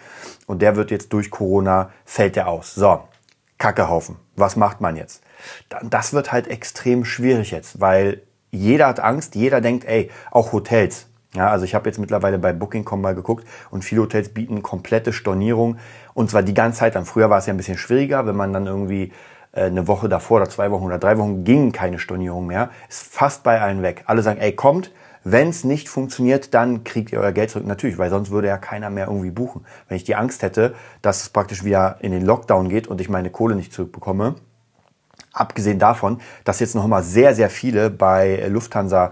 und 0.47 0.62
der 0.62 0.75
wird 0.75 0.91
jetzt 0.91 1.12
durch 1.13 1.30
Corona, 1.30 1.91
fällt 2.06 2.36
der 2.36 2.47
aus. 2.47 2.74
So, 2.74 3.01
Kackehaufen. 3.57 4.15
Was 4.36 4.56
macht 4.56 4.80
man 4.81 4.95
jetzt? 4.95 5.21
Das 5.83 6.13
wird 6.13 6.31
halt 6.31 6.47
extrem 6.47 7.06
schwierig 7.06 7.51
jetzt, 7.51 7.81
weil 7.81 8.21
jeder 8.51 8.88
hat 8.88 9.00
Angst, 9.00 9.36
jeder 9.36 9.62
denkt, 9.62 9.86
ey, 9.86 10.09
auch 10.31 10.53
Hotels. 10.53 11.06
Ja, 11.36 11.51
also 11.51 11.63
ich 11.63 11.75
habe 11.75 11.88
jetzt 11.88 12.00
mittlerweile 12.00 12.39
bei 12.39 12.53
Booking.com 12.53 13.01
mal 13.01 13.13
geguckt 13.13 13.47
und 13.69 13.83
viele 13.83 14.01
Hotels 14.01 14.30
bieten 14.30 14.63
komplette 14.63 15.13
Stornierung 15.13 15.77
und 16.13 16.29
zwar 16.29 16.44
die 16.44 16.53
ganze 16.53 16.79
Zeit. 16.79 16.95
Dann 16.95 17.06
früher 17.06 17.29
war 17.29 17.39
es 17.39 17.45
ja 17.45 17.53
ein 17.53 17.57
bisschen 17.57 17.77
schwieriger, 17.77 18.25
wenn 18.25 18.35
man 18.35 18.53
dann 18.53 18.67
irgendwie 18.67 19.11
äh, 19.51 19.63
eine 19.63 19.88
Woche 19.88 20.09
davor 20.09 20.41
oder 20.41 20.50
zwei 20.50 20.71
Wochen 20.71 20.85
oder 20.85 21.00
drei 21.00 21.17
Wochen 21.17 21.44
ging 21.44 21.71
keine 21.71 22.00
Stornierung 22.00 22.47
mehr. 22.47 22.69
Ist 22.88 23.03
fast 23.03 23.44
bei 23.44 23.61
allen 23.61 23.81
weg. 23.81 24.03
Alle 24.07 24.21
sagen, 24.21 24.39
ey, 24.39 24.53
kommt, 24.53 24.91
wenn 25.23 25.50
es 25.50 25.63
nicht 25.63 25.89
funktioniert, 25.89 26.53
dann 26.53 26.83
kriegt 26.83 27.11
ihr 27.11 27.19
euer 27.19 27.31
Geld 27.31 27.50
zurück. 27.50 27.67
Natürlich, 27.67 27.97
weil 27.97 28.09
sonst 28.09 28.31
würde 28.31 28.47
ja 28.47 28.57
keiner 28.57 28.89
mehr 28.89 29.07
irgendwie 29.07 29.31
buchen. 29.31 29.65
Wenn 29.88 29.97
ich 29.97 30.03
die 30.03 30.15
Angst 30.15 30.44
hätte, 30.44 30.75
dass 31.01 31.23
es 31.23 31.29
praktisch 31.29 31.63
wieder 31.63 31.97
in 32.00 32.12
den 32.12 32.25
Lockdown 32.25 32.69
geht 32.69 32.88
und 32.88 33.01
ich 33.01 33.09
meine 33.09 33.29
Kohle 33.29 33.55
nicht 33.55 33.73
zurückbekomme, 33.73 34.35
abgesehen 35.33 35.79
davon, 35.79 36.19
dass 36.44 36.59
jetzt 36.59 36.75
noch 36.75 36.88
mal 36.88 37.03
sehr, 37.03 37.35
sehr 37.35 37.50
viele 37.50 37.89
bei 37.89 38.47
Lufthansa 38.47 39.12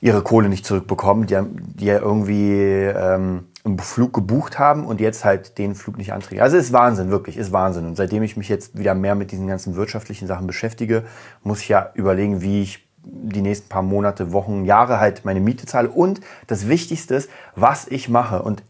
ihre 0.00 0.22
Kohle 0.22 0.48
nicht 0.48 0.66
zurückbekommen, 0.66 1.26
die, 1.26 1.38
die 1.50 1.86
ja 1.86 1.98
irgendwie 1.98 2.52
ähm, 2.52 3.46
einen 3.64 3.78
Flug 3.78 4.12
gebucht 4.12 4.58
haben 4.58 4.84
und 4.84 5.00
jetzt 5.00 5.24
halt 5.24 5.56
den 5.56 5.74
Flug 5.74 5.96
nicht 5.96 6.12
anträgen. 6.12 6.42
Also 6.42 6.56
ist 6.58 6.72
Wahnsinn, 6.72 7.10
wirklich, 7.10 7.38
ist 7.38 7.50
Wahnsinn. 7.50 7.86
Und 7.86 7.96
seitdem 7.96 8.22
ich 8.22 8.36
mich 8.36 8.48
jetzt 8.48 8.76
wieder 8.76 8.94
mehr 8.94 9.14
mit 9.14 9.32
diesen 9.32 9.46
ganzen 9.46 9.74
wirtschaftlichen 9.74 10.26
Sachen 10.26 10.46
beschäftige, 10.46 11.04
muss 11.42 11.60
ich 11.60 11.68
ja 11.68 11.90
überlegen, 11.94 12.42
wie 12.42 12.62
ich 12.62 12.86
die 13.04 13.40
nächsten 13.40 13.68
paar 13.68 13.82
Monate, 13.82 14.32
Wochen, 14.32 14.64
Jahre 14.64 15.00
halt 15.00 15.24
meine 15.24 15.40
Miete 15.40 15.66
zahle. 15.66 15.88
Und 15.88 16.20
das 16.46 16.68
Wichtigste 16.68 17.14
ist, 17.14 17.30
was 17.56 17.86
ich 17.88 18.08
mache. 18.08 18.42
Und 18.42 18.62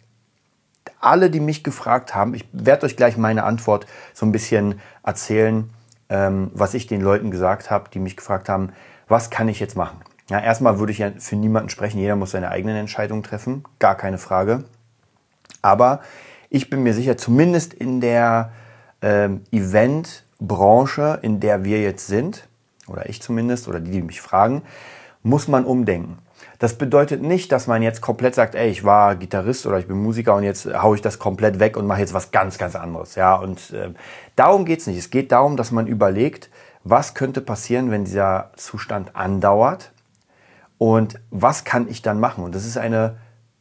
alle, 1.00 1.28
die 1.28 1.40
mich 1.40 1.64
gefragt 1.64 2.14
haben, 2.14 2.34
ich 2.34 2.48
werde 2.52 2.86
euch 2.86 2.96
gleich 2.96 3.16
meine 3.16 3.44
Antwort 3.44 3.86
so 4.12 4.24
ein 4.26 4.32
bisschen 4.32 4.80
erzählen, 5.02 5.70
ähm, 6.08 6.50
was 6.54 6.74
ich 6.74 6.86
den 6.86 7.00
Leuten 7.00 7.30
gesagt 7.30 7.70
habe, 7.70 7.90
die 7.92 7.98
mich 7.98 8.16
gefragt 8.16 8.48
haben, 8.48 8.70
was 9.08 9.30
kann 9.30 9.48
ich 9.48 9.60
jetzt 9.60 9.76
machen? 9.76 9.98
Ja, 10.30 10.40
erstmal 10.40 10.78
würde 10.78 10.92
ich 10.92 10.98
ja 10.98 11.10
für 11.18 11.36
niemanden 11.36 11.68
sprechen. 11.68 11.98
Jeder 11.98 12.16
muss 12.16 12.30
seine 12.30 12.50
eigenen 12.50 12.76
Entscheidungen 12.76 13.22
treffen. 13.22 13.64
Gar 13.78 13.96
keine 13.96 14.18
Frage. 14.18 14.64
Aber 15.64 16.00
ich 16.50 16.68
bin 16.68 16.82
mir 16.82 16.92
sicher, 16.92 17.16
zumindest 17.16 17.72
in 17.72 18.02
der 18.02 18.52
ähm, 19.00 19.40
Eventbranche, 19.50 21.18
in 21.22 21.40
der 21.40 21.64
wir 21.64 21.80
jetzt 21.80 22.06
sind, 22.06 22.46
oder 22.86 23.08
ich 23.08 23.22
zumindest, 23.22 23.66
oder 23.66 23.80
die, 23.80 23.90
die 23.90 24.02
mich 24.02 24.20
fragen, 24.20 24.62
muss 25.22 25.48
man 25.48 25.64
umdenken. 25.64 26.18
Das 26.58 26.76
bedeutet 26.76 27.22
nicht, 27.22 27.50
dass 27.50 27.66
man 27.66 27.82
jetzt 27.82 28.02
komplett 28.02 28.34
sagt, 28.34 28.54
ey, 28.54 28.68
ich 28.68 28.84
war 28.84 29.16
Gitarrist 29.16 29.66
oder 29.66 29.78
ich 29.78 29.88
bin 29.88 29.96
Musiker 29.96 30.34
und 30.34 30.42
jetzt 30.42 30.66
haue 30.66 30.96
ich 30.96 31.02
das 31.02 31.18
komplett 31.18 31.60
weg 31.60 31.78
und 31.78 31.86
mache 31.86 32.00
jetzt 32.00 32.12
was 32.12 32.30
ganz, 32.30 32.58
ganz 32.58 32.76
anderes. 32.76 33.14
Ja, 33.14 33.34
und 33.34 33.70
äh, 33.70 33.94
darum 34.36 34.66
geht's 34.66 34.86
nicht. 34.86 34.98
Es 34.98 35.08
geht 35.08 35.32
darum, 35.32 35.56
dass 35.56 35.72
man 35.72 35.86
überlegt, 35.86 36.50
was 36.84 37.14
könnte 37.14 37.40
passieren, 37.40 37.90
wenn 37.90 38.04
dieser 38.04 38.50
Zustand 38.56 39.16
andauert 39.16 39.92
und 40.76 41.18
was 41.30 41.64
kann 41.64 41.88
ich 41.88 42.02
dann 42.02 42.20
machen? 42.20 42.44
Und 42.44 42.54
das 42.54 42.66
ist 42.66 42.76
eine 42.76 43.16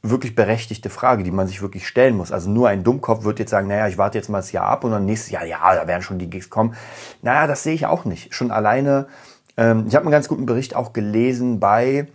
wirklich 0.05 0.35
berechtigte 0.35 0.89
Frage, 0.89 1.23
die 1.23 1.31
man 1.31 1.47
sich 1.47 1.61
wirklich 1.61 1.87
stellen 1.87 2.17
muss. 2.17 2.33
Also 2.33 2.49
nur 2.49 2.67
ein 2.67 2.83
Dummkopf 2.83 3.23
wird 3.23 3.39
jetzt 3.39 3.51
sagen, 3.51 3.69
naja, 3.69 3.87
ich 3.87 3.97
warte 3.97 4.17
jetzt 4.17 4.27
mal 4.27 4.39
das 4.39 4.51
Jahr 4.51 4.65
ab 4.65 4.83
und 4.83 4.91
dann 4.91 5.05
nächstes 5.05 5.31
Jahr, 5.31 5.45
ja, 5.45 5.75
da 5.75 5.87
werden 5.87 6.01
schon 6.01 6.19
die 6.19 6.29
Gigs 6.29 6.49
kommen. 6.49 6.75
Naja, 7.21 7.47
das 7.47 7.63
sehe 7.63 7.73
ich 7.73 7.85
auch 7.85 8.03
nicht. 8.03 8.35
Schon 8.35 8.51
alleine, 8.51 9.07
ähm, 9.55 9.85
ich 9.87 9.95
habe 9.95 10.03
einen 10.03 10.11
ganz 10.11 10.27
guten 10.27 10.45
Bericht 10.45 10.75
auch 10.75 10.91
gelesen 10.91 11.61
bei, 11.61 12.07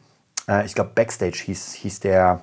äh, 0.46 0.66
ich 0.66 0.74
glaube, 0.74 0.90
Backstage 0.94 1.38
hieß, 1.46 1.72
hieß 1.72 2.00
der, 2.00 2.42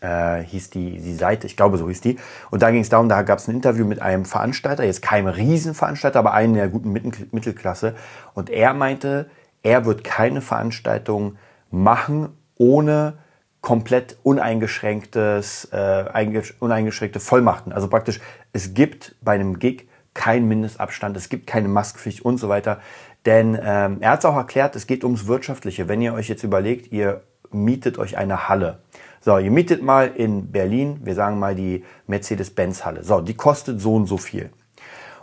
äh, 0.00 0.40
hieß 0.40 0.70
die, 0.70 0.98
die 0.98 1.14
Seite, 1.14 1.46
ich 1.46 1.56
glaube, 1.56 1.76
so 1.76 1.86
hieß 1.86 2.00
die. 2.00 2.18
Und 2.50 2.62
da 2.62 2.70
ging 2.70 2.80
es 2.80 2.88
darum, 2.88 3.10
da 3.10 3.20
gab 3.20 3.40
es 3.40 3.48
ein 3.48 3.54
Interview 3.54 3.84
mit 3.84 4.00
einem 4.00 4.24
Veranstalter, 4.24 4.82
jetzt 4.82 5.02
keinem 5.02 5.26
Riesenveranstalter, 5.26 6.18
aber 6.18 6.32
einen 6.32 6.54
der 6.54 6.68
guten 6.68 6.92
Mittelklasse. 6.92 7.94
Und 8.32 8.48
er 8.48 8.72
meinte, 8.72 9.28
er 9.62 9.84
wird 9.84 10.04
keine 10.04 10.40
Veranstaltung 10.40 11.36
machen, 11.70 12.30
ohne 12.56 13.18
komplett 13.60 14.16
uneingeschränktes, 14.22 15.66
äh, 15.72 16.42
uneingeschränkte 16.60 17.20
Vollmachten. 17.20 17.72
Also 17.72 17.88
praktisch, 17.88 18.20
es 18.52 18.74
gibt 18.74 19.16
bei 19.20 19.32
einem 19.32 19.58
Gig 19.58 19.88
keinen 20.14 20.48
Mindestabstand, 20.48 21.16
es 21.16 21.28
gibt 21.28 21.46
keine 21.46 21.68
Maskenpflicht 21.68 22.24
und 22.24 22.38
so 22.38 22.48
weiter. 22.48 22.80
Denn 23.26 23.58
ähm, 23.60 23.98
er 24.00 24.12
hat 24.12 24.20
es 24.20 24.24
auch 24.24 24.36
erklärt, 24.36 24.76
es 24.76 24.86
geht 24.86 25.04
ums 25.04 25.26
Wirtschaftliche. 25.26 25.88
Wenn 25.88 26.00
ihr 26.00 26.14
euch 26.14 26.28
jetzt 26.28 26.44
überlegt, 26.44 26.92
ihr 26.92 27.22
mietet 27.50 27.98
euch 27.98 28.16
eine 28.16 28.48
Halle. 28.48 28.78
So, 29.20 29.36
ihr 29.38 29.50
mietet 29.50 29.82
mal 29.82 30.08
in 30.14 30.50
Berlin, 30.52 31.00
wir 31.02 31.14
sagen 31.14 31.38
mal 31.38 31.54
die 31.54 31.84
Mercedes-Benz-Halle. 32.06 33.04
So, 33.04 33.20
die 33.20 33.34
kostet 33.34 33.80
so 33.80 33.94
und 33.94 34.06
so 34.06 34.16
viel. 34.16 34.50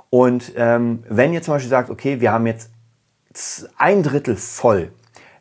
Und 0.09 0.53
ähm, 0.55 1.03
wenn 1.09 1.33
ihr 1.33 1.41
zum 1.41 1.55
Beispiel 1.55 1.69
sagt, 1.69 1.89
okay, 1.89 2.21
wir 2.21 2.31
haben 2.31 2.45
jetzt 2.45 2.69
ein 3.77 4.03
Drittel 4.03 4.35
voll, 4.35 4.91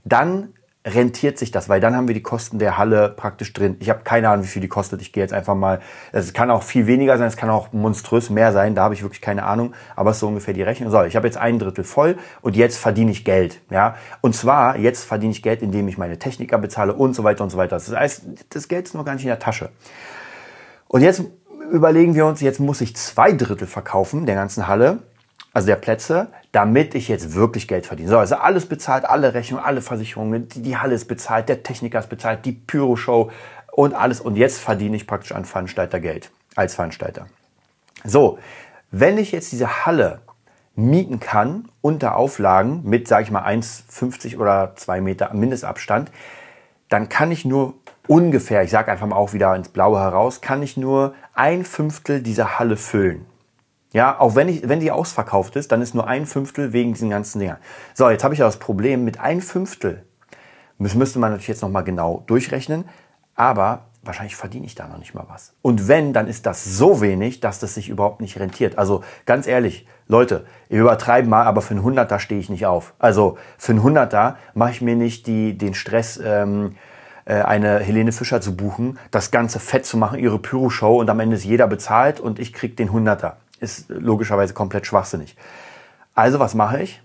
dann 0.05 0.54
rentiert 0.87 1.39
sich 1.39 1.51
das, 1.51 1.69
weil 1.69 1.81
dann 1.81 1.97
haben 1.97 2.09
wir 2.09 2.15
die 2.15 2.23
Kosten 2.23 2.59
der 2.59 2.77
Halle 2.77 3.09
praktisch 3.09 3.53
drin. 3.55 3.77
Ich 3.81 3.89
habe 3.89 4.01
keine 4.05 4.29
Ahnung, 4.29 4.45
wie 4.45 4.49
viel 4.49 4.61
die 4.61 4.69
kostet. 4.69 5.01
Ich 5.01 5.13
gehe 5.13 5.23
jetzt 5.23 5.33
einfach 5.33 5.55
mal, 5.55 5.81
es 6.13 6.35
kann 6.35 6.51
auch 6.51 6.63
viel 6.63 6.87
weniger 6.87 7.17
sein, 7.17 7.27
es 7.27 7.37
kann 7.37 7.49
auch 7.49 7.73
monströs 7.73 8.29
mehr 8.29 8.53
sein, 8.53 8.75
da 8.75 8.83
habe 8.85 8.95
ich 8.95 9.03
wirklich 9.03 9.23
keine 9.23 9.45
Ahnung, 9.45 9.73
aber 9.97 10.11
es 10.11 10.17
ist 10.17 10.21
so 10.21 10.29
ungefähr 10.29 10.53
die 10.53 10.63
Rechnung. 10.63 10.91
So, 10.91 11.03
ich 11.05 11.17
habe 11.17 11.27
jetzt 11.27 11.39
ein 11.39 11.59
Drittel 11.59 11.85
voll 11.85 12.19
und 12.43 12.55
jetzt 12.55 12.77
verdiene 12.77 13.11
ich 13.13 13.25
Geld. 13.25 13.61
Ja? 13.71 13.97
Und 14.21 14.37
zwar, 14.37 14.77
jetzt 14.77 15.05
verdiene 15.05 15.33
ich 15.33 15.43
Geld, 15.43 15.63
indem 15.63 15.89
ich 15.89 15.97
meine 15.97 16.19
Techniker 16.19 16.59
bezahle 16.59 16.93
und 16.93 17.15
so 17.15 17.25
weiter 17.25 17.45
und 17.45 17.51
so 17.51 17.57
weiter. 17.57 17.77
Das 17.77 17.91
heißt, 17.91 18.25
das 18.51 18.69
Geld 18.69 18.87
ist 18.87 18.95
noch 18.95 19.07
gar 19.07 19.15
nicht 19.15 19.25
in 19.25 19.29
der 19.29 19.39
Tasche. 19.39 19.71
Und 20.87 21.01
jetzt 21.01 21.23
überlegen 21.71 22.15
wir 22.15 22.27
uns, 22.27 22.43
jetzt 22.43 22.61
muss 22.61 22.83
ich 22.83 22.95
zwei 22.95 23.33
Drittel 23.33 23.67
verkaufen 23.67 24.27
der 24.27 24.35
ganzen 24.35 24.69
Halle 24.69 24.99
also 25.55 25.67
der 25.67 25.77
Plätze, 25.77 26.29
damit 26.53 26.95
ich 26.97 27.09
jetzt 27.09 27.35
wirklich 27.35 27.69
Geld 27.69 27.87
verdiene. 27.87 28.09
So, 28.11 28.19
also 28.19 28.35
alles 28.35 28.67
bezahlt, 28.67 29.05
alle 29.05 29.35
Rechnungen, 29.35 29.65
alle 29.65 29.81
Versicherungen, 29.81 30.49
die, 30.49 30.63
die 30.63 30.77
Halle 30.77 30.95
ist 30.95 31.07
bezahlt, 31.07 31.49
der 31.49 31.63
Techniker 31.63 32.01
ist 32.01 32.09
bezahlt, 32.09 32.45
die 32.45 32.53
Pyro-Show 32.53 33.31
und 33.73 33.95
alles. 33.95 34.21
Und 34.21 34.37
jetzt 34.37 34.59
verdiene 34.59 34.97
ich 34.97 35.07
praktisch 35.07 35.33
an 35.33 35.45
Veranstalter 35.45 36.01
Geld, 36.01 36.31
als 36.57 36.75
Veranstalter. 36.75 37.29
So, 38.03 38.39
wenn 38.91 39.17
ich 39.17 39.31
jetzt 39.31 39.53
diese 39.53 39.87
Halle 39.87 40.21
mieten 40.75 41.21
kann 41.21 41.69
unter 41.81 42.17
Auflagen 42.17 42.83
mit, 42.83 43.07
sage 43.07 43.23
ich 43.23 43.31
mal, 43.31 43.45
1,50 43.45 44.39
oder 44.39 44.73
2 44.75 45.01
Meter 45.01 45.33
Mindestabstand, 45.33 46.11
dann 46.89 47.09
kann 47.09 47.31
ich 47.31 47.45
nur 47.45 47.75
ungefähr, 48.09 48.65
ich 48.65 48.71
sage 48.71 48.91
einfach 48.91 49.07
mal 49.07 49.17
auch 49.17 49.33
wieder 49.33 49.55
ins 49.55 49.69
Blaue 49.69 50.01
heraus, 50.01 50.41
kann 50.41 50.63
ich 50.65 50.77
nur 50.77 51.15
ein 51.33 51.65
Fünftel 51.65 52.23
dieser 52.23 52.59
Halle 52.59 52.77
füllen. 52.77 53.25
Ja, 53.95 54.19
auch 54.19 54.35
wenn, 54.35 54.49
ich, 54.49 54.69
wenn 54.69 54.81
die 54.81 54.91
ausverkauft 54.91 55.55
ist, 55.55 55.71
dann 55.71 55.81
ist 55.81 55.95
nur 55.95 56.09
ein 56.09 56.27
Fünftel 56.27 56.73
wegen 56.73 56.95
diesen 56.95 57.11
ganzen 57.11 57.39
Dingern. 57.39 57.59
So, 57.95 58.11
jetzt 58.11 58.25
habe 58.25 58.35
ich 58.35 58.41
ja 58.41 58.47
das 58.47 58.59
Problem 58.59 59.05
mit 59.05 59.21
ein 59.21 59.41
Fünftel. 59.41 60.03
Das 60.81 60.97
müsste 60.97 61.21
man 61.21 61.31
natürlich 61.31 61.49
jetzt 61.49 61.63
nochmal 61.63 61.85
genau 61.85 62.25
durchrechnen, 62.27 62.87
aber 63.37 63.85
wahrscheinlich 64.03 64.35
verdiene 64.35 64.67
ich 64.67 64.75
da 64.75 64.89
noch 64.89 64.99
nicht 64.99 65.15
mal 65.15 65.27
was. 65.29 65.55
Und 65.63 65.87
wenn, 65.87 66.13
dann 66.13 66.27
ist 66.27 66.45
das 66.45 66.65
so 66.65 67.01
wenig, 67.01 67.39
dass 67.39 67.61
das 67.61 67.75
sich 67.75 67.89
überhaupt 67.89 68.21
nicht 68.21 68.37
rentiert. 68.41 68.79
Also 68.79 69.05
ganz 69.27 69.47
ehrlich, 69.47 69.87
Leute, 70.09 70.45
ihr 70.69 70.81
übertreiben 70.81 71.31
mal, 71.31 71.45
aber 71.45 71.63
für 71.63 71.75
einen 71.75 71.85
Hunderter 71.85 72.19
stehe 72.19 72.41
ich 72.41 72.51
nicht 72.51 72.67
auf. 72.67 72.95
Also 72.99 73.39
für 73.59 73.73
einen 73.73 73.85
Hunderter 73.85 74.39
mache 74.55 74.73
ich 74.73 74.83
mir 74.83 74.97
nicht 74.97 75.29
die, 75.29 75.57
den 75.57 75.73
Stress, 75.73 76.21
ähm, 76.23 76.75
äh, 77.27 77.35
eine 77.43 77.79
Helene 77.79 78.11
Fischer 78.11 78.41
zu 78.41 78.57
buchen, 78.57 78.99
das 79.13 79.31
ganze 79.31 79.61
fett 79.61 79.87
zu 79.87 79.97
machen, 79.97 80.19
ihre 80.19 80.41
Pyro-Show 80.41 80.99
und 80.99 81.09
am 81.09 81.21
Ende 81.21 81.37
ist 81.37 81.45
jeder 81.45 81.69
bezahlt 81.69 82.19
und 82.19 82.41
ich 82.41 82.53
krieg 82.53 82.77
den 82.77 82.91
Hunderter 82.91 83.37
ist 83.65 83.89
logischerweise 83.89 84.55
komplett 84.55 84.87
schwachsinnig. 84.87 85.37
Also 86.15 86.39
was 86.39 86.55
mache 86.55 86.83
ich? 86.83 87.03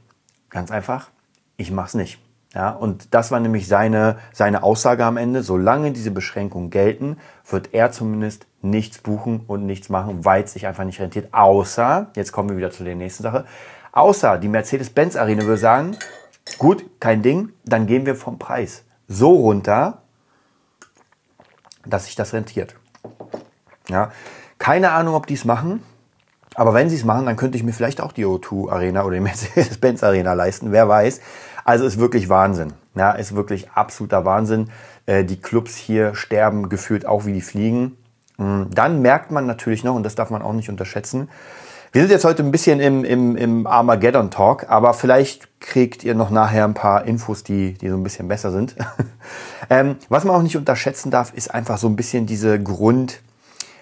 Ganz 0.50 0.70
einfach, 0.72 1.10
ich 1.58 1.72
mache 1.72 1.88
es 1.88 1.94
nicht. 1.96 2.22
Ja, 2.54 2.72
und 2.72 3.14
das 3.14 3.30
war 3.30 3.40
nämlich 3.40 3.68
seine, 3.68 4.18
seine 4.34 4.64
Aussage 4.64 5.06
am 5.06 5.18
Ende. 5.18 5.44
Solange 5.44 5.92
diese 5.92 6.10
Beschränkungen 6.10 6.72
gelten, 6.72 7.18
wird 7.48 7.74
er 7.74 7.92
zumindest 7.92 8.48
nichts 8.62 8.98
buchen 8.98 9.42
und 9.46 9.66
nichts 9.68 9.90
machen, 9.90 10.26
weil 10.26 10.44
es 10.44 10.54
sich 10.54 10.66
einfach 10.66 10.84
nicht 10.84 11.00
rentiert. 11.00 11.32
Außer, 11.32 12.08
jetzt 12.16 12.32
kommen 12.32 12.50
wir 12.50 12.58
wieder 12.58 12.72
zu 12.72 12.84
der 12.84 12.96
nächsten 12.96 13.24
Sache, 13.24 13.46
außer 13.92 14.40
die 14.40 14.48
Mercedes-Benz 14.48 15.16
Arena 15.16 15.44
würde 15.44 15.58
sagen, 15.58 15.96
gut, 16.58 16.84
kein 17.00 17.22
Ding, 17.22 17.54
dann 17.66 17.86
gehen 17.86 18.08
wir 18.08 18.16
vom 18.16 18.40
Preis 18.40 18.84
so 19.08 19.32
runter, 19.36 20.02
dass 21.86 22.06
sich 22.06 22.16
das 22.16 22.34
rentiert. 22.34 22.76
Ja, 23.90 24.12
keine 24.58 24.92
Ahnung, 24.92 25.16
ob 25.16 25.28
die 25.28 25.36
es 25.36 25.46
machen. 25.46 25.84
Aber 26.56 26.74
wenn 26.74 26.90
sie 26.90 26.96
es 26.96 27.06
machen, 27.06 27.26
dann 27.26 27.36
könnte 27.36 27.58
ich 27.58 27.64
mir 27.64 27.74
vielleicht 27.74 28.02
auch 28.02 28.12
die 28.12 28.26
O2 28.26 28.72
Arena 28.72 29.04
oder 29.04 29.16
die 29.16 29.22
Mercedes-Benz 29.22 30.04
Arena 30.04 30.34
leisten, 30.34 30.72
wer 30.72 30.88
weiß. 30.88 31.22
Also 31.64 31.86
ist 31.86 32.00
wirklich 32.00 32.30
Wahnsinn. 32.30 32.74
Ja, 32.96 33.12
ist 33.12 33.36
wirklich 33.36 33.72
absoluter 33.72 34.26
Wahnsinn. 34.26 34.70
Äh, 35.06 35.24
die 35.24 35.40
Clubs 35.40 35.76
hier 35.76 36.16
sterben 36.16 36.70
gefühlt 36.70 37.06
auch 37.06 37.26
wie 37.26 37.34
die 37.34 37.42
Fliegen. 37.42 37.98
Mm, 38.38 38.64
dann 38.74 39.02
merkt 39.02 39.32
man 39.32 39.46
natürlich 39.46 39.84
noch, 39.84 39.96
und 39.96 40.04
das 40.04 40.16
darf 40.16 40.30
man 40.30 40.42
auch 40.42 40.54
nicht 40.54 40.70
unterschätzen, 40.70 41.30
wir 41.92 42.04
sind 42.04 42.12
jetzt 42.12 42.26
heute 42.26 42.44
ein 42.44 42.52
bisschen 42.52 42.80
im, 42.80 43.04
im, 43.04 43.36
im 43.36 43.66
Armageddon-Talk, 43.66 44.70
aber 44.70 44.94
vielleicht 44.94 45.60
kriegt 45.60 46.04
ihr 46.04 46.14
noch 46.14 46.30
nachher 46.30 46.64
ein 46.66 46.76
paar 46.76 47.06
Infos, 47.06 47.44
die, 47.44 47.74
die 47.74 47.90
so 47.90 47.96
ein 47.96 48.04
bisschen 48.04 48.28
besser 48.28 48.52
sind. 48.52 48.76
ähm, 49.72 49.96
was 50.08 50.24
man 50.24 50.36
auch 50.36 50.44
nicht 50.44 50.56
unterschätzen 50.56 51.10
darf, 51.10 51.34
ist 51.34 51.52
einfach 51.52 51.80
so 51.80 51.88
ein 51.88 51.96
bisschen 51.96 52.28
diese 52.28 52.62
Grund, 52.62 53.22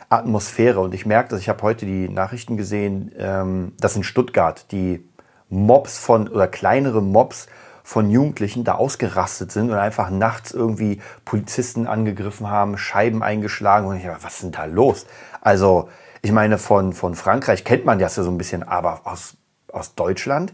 Atmosphäre. 0.10 0.80
Und 0.80 0.94
ich 0.94 1.06
merke, 1.06 1.30
dass 1.30 1.40
ich 1.40 1.50
habe 1.50 1.62
heute 1.64 1.86
die 1.86 2.10
Nachrichten 2.10 2.58
gesehen, 2.58 3.12
ähm, 3.18 3.74
dass 3.80 3.96
in 3.96 4.04
Stuttgart 4.04 4.72
die 4.72 5.08
Mobs 5.50 5.98
von 5.98 6.28
oder 6.28 6.48
kleinere 6.48 7.02
Mobs 7.02 7.48
von 7.84 8.10
Jugendlichen 8.10 8.66
da 8.66 8.76
ausgerastet 8.76 9.52
sind 9.52 9.72
und 9.72 9.78
einfach 9.78 10.10
nachts 10.10 10.52
irgendwie 10.52 11.02
Polizisten 11.24 11.88
angegriffen 11.88 12.50
haben, 12.50 12.78
Scheiben 12.78 13.24
eingeschlagen. 13.24 13.88
Und 13.88 13.98
ich 13.98 14.04
dachte, 14.04 14.24
was 14.24 14.34
ist 14.36 14.44
denn 14.44 14.52
da 14.52 14.66
los? 14.66 15.06
Also, 15.40 15.90
ich 16.22 16.34
meine, 16.34 16.58
von, 16.58 16.92
von 16.92 17.16
Frankreich 17.16 17.64
kennt 17.64 17.86
man 17.86 18.00
das 18.00 18.18
ja 18.18 18.24
so 18.24 18.30
ein 18.30 18.38
bisschen, 18.38 18.64
aber 18.64 19.02
aus, 19.06 19.38
aus 19.72 19.96
Deutschland. 19.96 20.54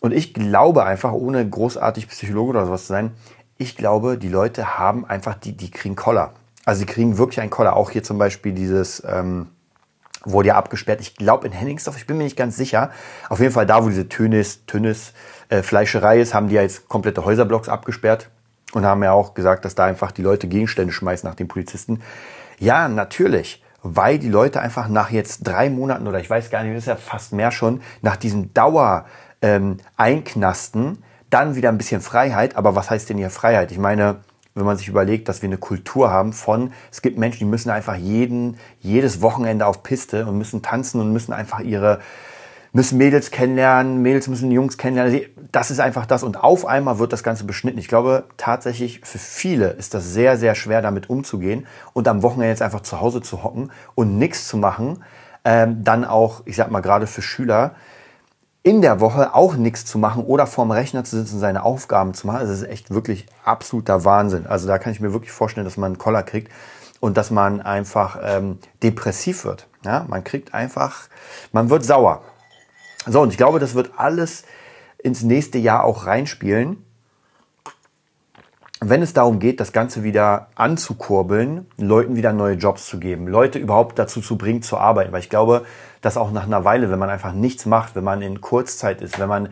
Und 0.00 0.12
ich 0.12 0.34
glaube 0.34 0.84
einfach, 0.84 1.12
ohne 1.12 1.48
großartig 1.48 2.08
Psychologe 2.08 2.50
oder 2.50 2.66
sowas 2.66 2.82
zu 2.82 2.92
sein, 2.92 3.12
ich 3.58 3.76
glaube, 3.76 4.18
die 4.18 4.28
Leute 4.28 4.78
haben 4.78 5.04
einfach, 5.04 5.34
die, 5.34 5.56
die 5.56 5.70
kriegen 5.70 5.96
Koller. 5.96 6.34
Also 6.66 6.80
sie 6.80 6.86
kriegen 6.86 7.16
wirklich 7.16 7.40
einen 7.40 7.48
Koller. 7.48 7.76
Auch 7.76 7.90
hier 7.90 8.02
zum 8.02 8.18
Beispiel 8.18 8.52
dieses 8.52 9.02
ähm, 9.08 9.46
wurde 10.24 10.48
ja 10.48 10.56
abgesperrt. 10.56 11.00
Ich 11.00 11.14
glaube 11.14 11.46
in 11.46 11.52
Henningsdorf, 11.52 11.96
ich 11.96 12.06
bin 12.06 12.18
mir 12.18 12.24
nicht 12.24 12.36
ganz 12.36 12.56
sicher. 12.56 12.90
Auf 13.30 13.38
jeden 13.40 13.52
Fall 13.52 13.66
da, 13.66 13.82
wo 13.84 13.88
diese 13.88 14.08
Tönis, 14.08 14.66
Tönnis 14.66 15.12
äh, 15.48 15.62
Fleischerei 15.62 16.20
ist, 16.20 16.34
haben 16.34 16.48
die 16.48 16.56
ja 16.56 16.62
jetzt 16.62 16.88
komplette 16.88 17.24
Häuserblocks 17.24 17.68
abgesperrt 17.68 18.28
und 18.72 18.84
haben 18.84 19.02
ja 19.04 19.12
auch 19.12 19.34
gesagt, 19.34 19.64
dass 19.64 19.76
da 19.76 19.84
einfach 19.84 20.10
die 20.10 20.22
Leute 20.22 20.48
Gegenstände 20.48 20.92
schmeißen 20.92 21.26
nach 21.28 21.36
den 21.36 21.46
Polizisten. 21.46 22.02
Ja, 22.58 22.88
natürlich. 22.88 23.62
Weil 23.82 24.18
die 24.18 24.28
Leute 24.28 24.60
einfach 24.60 24.88
nach 24.88 25.10
jetzt 25.10 25.46
drei 25.46 25.70
Monaten 25.70 26.08
oder 26.08 26.18
ich 26.18 26.28
weiß 26.28 26.50
gar 26.50 26.64
nicht, 26.64 26.74
das 26.74 26.82
ist 26.82 26.88
ja 26.88 26.96
fast 26.96 27.32
mehr 27.32 27.52
schon, 27.52 27.80
nach 28.02 28.16
diesem 28.16 28.52
Dauer 28.52 29.06
ähm, 29.40 29.76
einknasten, 29.96 31.04
dann 31.30 31.54
wieder 31.54 31.68
ein 31.68 31.78
bisschen 31.78 32.00
Freiheit. 32.00 32.56
Aber 32.56 32.74
was 32.74 32.90
heißt 32.90 33.08
denn 33.08 33.18
hier 33.18 33.30
Freiheit? 33.30 33.70
Ich 33.70 33.78
meine, 33.78 34.16
wenn 34.56 34.64
man 34.64 34.78
sich 34.78 34.88
überlegt, 34.88 35.28
dass 35.28 35.42
wir 35.42 35.48
eine 35.48 35.58
Kultur 35.58 36.10
haben 36.10 36.32
von, 36.32 36.72
es 36.90 37.02
gibt 37.02 37.18
Menschen, 37.18 37.40
die 37.40 37.44
müssen 37.44 37.70
einfach 37.70 37.94
jeden, 37.94 38.56
jedes 38.80 39.20
Wochenende 39.20 39.66
auf 39.66 39.82
Piste 39.82 40.26
und 40.26 40.38
müssen 40.38 40.62
tanzen 40.62 41.00
und 41.00 41.12
müssen 41.12 41.32
einfach 41.34 41.60
ihre, 41.60 42.00
müssen 42.72 42.96
Mädels 42.96 43.30
kennenlernen, 43.30 44.00
Mädels 44.00 44.28
müssen 44.28 44.50
Jungs 44.50 44.78
kennenlernen. 44.78 45.20
Das 45.52 45.70
ist 45.70 45.78
einfach 45.78 46.06
das. 46.06 46.22
Und 46.22 46.42
auf 46.42 46.64
einmal 46.64 46.98
wird 46.98 47.12
das 47.12 47.22
Ganze 47.22 47.44
beschnitten. 47.44 47.78
Ich 47.78 47.88
glaube 47.88 48.24
tatsächlich, 48.38 49.02
für 49.04 49.18
viele 49.18 49.68
ist 49.70 49.92
das 49.92 50.12
sehr, 50.14 50.38
sehr 50.38 50.54
schwer, 50.54 50.80
damit 50.80 51.10
umzugehen 51.10 51.66
und 51.92 52.08
am 52.08 52.22
Wochenende 52.22 52.48
jetzt 52.48 52.62
einfach 52.62 52.80
zu 52.80 53.00
Hause 53.00 53.20
zu 53.20 53.44
hocken 53.44 53.70
und 53.94 54.18
nichts 54.18 54.48
zu 54.48 54.56
machen. 54.56 55.04
Ähm, 55.44 55.84
dann 55.84 56.06
auch, 56.06 56.42
ich 56.46 56.56
sag 56.56 56.70
mal, 56.70 56.80
gerade 56.80 57.06
für 57.06 57.22
Schüler, 57.22 57.74
in 58.66 58.82
der 58.82 58.98
Woche 58.98 59.32
auch 59.32 59.54
nichts 59.54 59.84
zu 59.84 59.96
machen 59.96 60.24
oder 60.24 60.44
vorm 60.44 60.72
Rechner 60.72 61.04
zu 61.04 61.16
sitzen, 61.16 61.38
seine 61.38 61.62
Aufgaben 61.62 62.14
zu 62.14 62.26
machen. 62.26 62.40
Das 62.40 62.50
ist 62.50 62.64
echt 62.64 62.90
wirklich 62.90 63.26
absoluter 63.44 64.04
Wahnsinn. 64.04 64.44
Also 64.48 64.66
da 64.66 64.78
kann 64.78 64.92
ich 64.92 64.98
mir 64.98 65.12
wirklich 65.12 65.30
vorstellen, 65.30 65.64
dass 65.64 65.76
man 65.76 65.92
einen 65.92 65.98
Koller 65.98 66.24
kriegt 66.24 66.50
und 66.98 67.16
dass 67.16 67.30
man 67.30 67.60
einfach 67.60 68.18
ähm, 68.20 68.58
depressiv 68.82 69.44
wird. 69.44 69.68
Ja, 69.84 70.04
man 70.08 70.24
kriegt 70.24 70.52
einfach, 70.52 71.08
man 71.52 71.70
wird 71.70 71.84
sauer. 71.84 72.22
So, 73.06 73.20
und 73.20 73.30
ich 73.30 73.36
glaube, 73.36 73.60
das 73.60 73.76
wird 73.76 73.92
alles 73.98 74.42
ins 74.98 75.22
nächste 75.22 75.58
Jahr 75.58 75.84
auch 75.84 76.06
reinspielen 76.06 76.84
wenn 78.80 79.00
es 79.02 79.14
darum 79.14 79.38
geht, 79.38 79.60
das 79.60 79.72
Ganze 79.72 80.04
wieder 80.04 80.48
anzukurbeln, 80.54 81.66
Leuten 81.78 82.16
wieder 82.16 82.32
neue 82.32 82.56
Jobs 82.56 82.86
zu 82.86 82.98
geben, 82.98 83.26
Leute 83.26 83.58
überhaupt 83.58 83.98
dazu 83.98 84.20
zu 84.20 84.36
bringen, 84.36 84.62
zu 84.62 84.76
arbeiten. 84.76 85.12
Weil 85.12 85.20
ich 85.20 85.30
glaube, 85.30 85.64
dass 86.02 86.16
auch 86.16 86.30
nach 86.30 86.44
einer 86.44 86.64
Weile, 86.64 86.90
wenn 86.90 86.98
man 86.98 87.08
einfach 87.08 87.32
nichts 87.32 87.64
macht, 87.64 87.96
wenn 87.96 88.04
man 88.04 88.20
in 88.20 88.40
Kurzzeit 88.40 89.00
ist, 89.00 89.18
wenn 89.18 89.28
man 89.28 89.48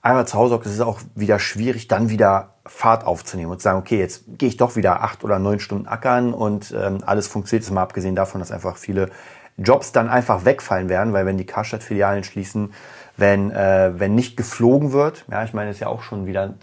einmal 0.00 0.26
zu 0.26 0.38
Hause 0.38 0.54
hockt, 0.54 0.66
ist 0.66 0.72
es 0.72 0.80
auch 0.80 1.00
wieder 1.14 1.38
schwierig, 1.38 1.86
dann 1.88 2.08
wieder 2.08 2.54
Fahrt 2.64 3.04
aufzunehmen 3.04 3.52
und 3.52 3.58
zu 3.58 3.64
sagen, 3.64 3.78
okay, 3.78 3.98
jetzt 3.98 4.24
gehe 4.38 4.48
ich 4.48 4.56
doch 4.56 4.74
wieder 4.74 5.02
acht 5.02 5.22
oder 5.22 5.38
neun 5.38 5.60
Stunden 5.60 5.86
ackern 5.86 6.32
und 6.32 6.74
ähm, 6.76 6.98
alles 7.04 7.28
funktioniert. 7.28 7.70
Mal 7.70 7.82
abgesehen 7.82 8.14
davon, 8.14 8.40
dass 8.40 8.52
einfach 8.52 8.76
viele 8.76 9.10
Jobs 9.58 9.92
dann 9.92 10.08
einfach 10.08 10.44
wegfallen 10.44 10.88
werden, 10.88 11.12
weil 11.12 11.26
wenn 11.26 11.36
die 11.36 11.46
Karstadt-Filialen 11.46 12.24
schließen, 12.24 12.72
wenn, 13.16 13.50
äh, 13.50 13.92
wenn 13.96 14.14
nicht 14.14 14.36
geflogen 14.36 14.92
wird, 14.92 15.26
ja, 15.30 15.44
ich 15.44 15.52
meine, 15.52 15.70
es 15.70 15.76
ist 15.76 15.80
ja 15.80 15.88
auch 15.88 16.02
schon 16.02 16.26
wieder 16.26 16.54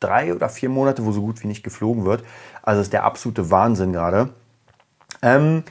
drei 0.00 0.34
oder 0.34 0.48
vier 0.48 0.68
Monate, 0.68 1.04
wo 1.04 1.12
so 1.12 1.22
gut 1.22 1.42
wie 1.42 1.46
nicht 1.46 1.62
geflogen 1.62 2.04
wird. 2.04 2.24
Also 2.62 2.80
ist 2.80 2.92
der 2.92 3.04
absolute 3.04 3.50
Wahnsinn 3.50 3.92
gerade. 3.92 4.30
Ähm, 5.22 5.64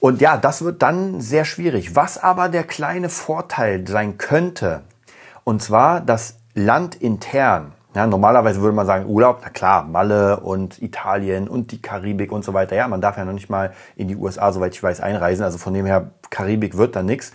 und 0.00 0.20
ja, 0.20 0.36
das 0.36 0.62
wird 0.62 0.82
dann 0.82 1.20
sehr 1.20 1.44
schwierig. 1.44 1.94
Was 1.94 2.18
aber 2.18 2.48
der 2.48 2.64
kleine 2.64 3.08
Vorteil 3.08 3.86
sein 3.86 4.18
könnte, 4.18 4.82
und 5.44 5.62
zwar 5.62 6.00
das 6.00 6.38
Land 6.54 6.94
intern. 6.96 7.72
Ja, 7.94 8.06
normalerweise 8.06 8.60
würde 8.60 8.74
man 8.74 8.86
sagen, 8.86 9.06
Urlaub, 9.06 9.40
na 9.42 9.50
klar, 9.50 9.84
Malle 9.84 10.40
und 10.40 10.80
Italien 10.80 11.46
und 11.46 11.72
die 11.72 11.82
Karibik 11.82 12.32
und 12.32 12.44
so 12.44 12.54
weiter. 12.54 12.74
Ja, 12.74 12.88
man 12.88 13.02
darf 13.02 13.18
ja 13.18 13.24
noch 13.24 13.34
nicht 13.34 13.50
mal 13.50 13.74
in 13.96 14.08
die 14.08 14.16
USA, 14.16 14.50
soweit 14.50 14.74
ich 14.74 14.82
weiß, 14.82 15.00
einreisen. 15.00 15.44
Also 15.44 15.58
von 15.58 15.74
dem 15.74 15.84
her, 15.84 16.10
Karibik 16.30 16.76
wird 16.76 16.96
da 16.96 17.02
nichts. 17.02 17.32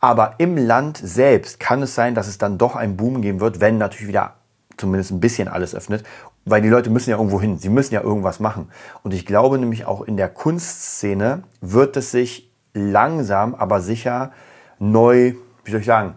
Aber 0.00 0.34
im 0.36 0.58
Land 0.58 0.98
selbst 0.98 1.58
kann 1.58 1.82
es 1.82 1.94
sein, 1.94 2.14
dass 2.14 2.28
es 2.28 2.36
dann 2.36 2.58
doch 2.58 2.76
einen 2.76 2.96
Boom 2.98 3.22
geben 3.22 3.40
wird, 3.40 3.60
wenn 3.60 3.78
natürlich 3.78 4.08
wieder 4.08 4.34
zumindest 4.76 5.10
ein 5.10 5.20
bisschen 5.20 5.48
alles 5.48 5.74
öffnet. 5.74 6.04
Weil 6.44 6.60
die 6.60 6.68
Leute 6.68 6.90
müssen 6.90 7.10
ja 7.10 7.16
irgendwo 7.16 7.40
hin. 7.40 7.58
Sie 7.58 7.68
müssen 7.68 7.94
ja 7.94 8.02
irgendwas 8.02 8.40
machen. 8.40 8.68
Und 9.02 9.14
ich 9.14 9.24
glaube 9.24 9.58
nämlich 9.58 9.86
auch 9.86 10.02
in 10.02 10.16
der 10.16 10.28
Kunstszene 10.28 11.42
wird 11.60 11.96
es 11.96 12.10
sich 12.10 12.50
langsam, 12.74 13.54
aber 13.54 13.80
sicher 13.80 14.32
neu, 14.78 15.34
wie 15.64 15.70
soll 15.70 15.80
ich 15.80 15.86
sagen, 15.86 16.14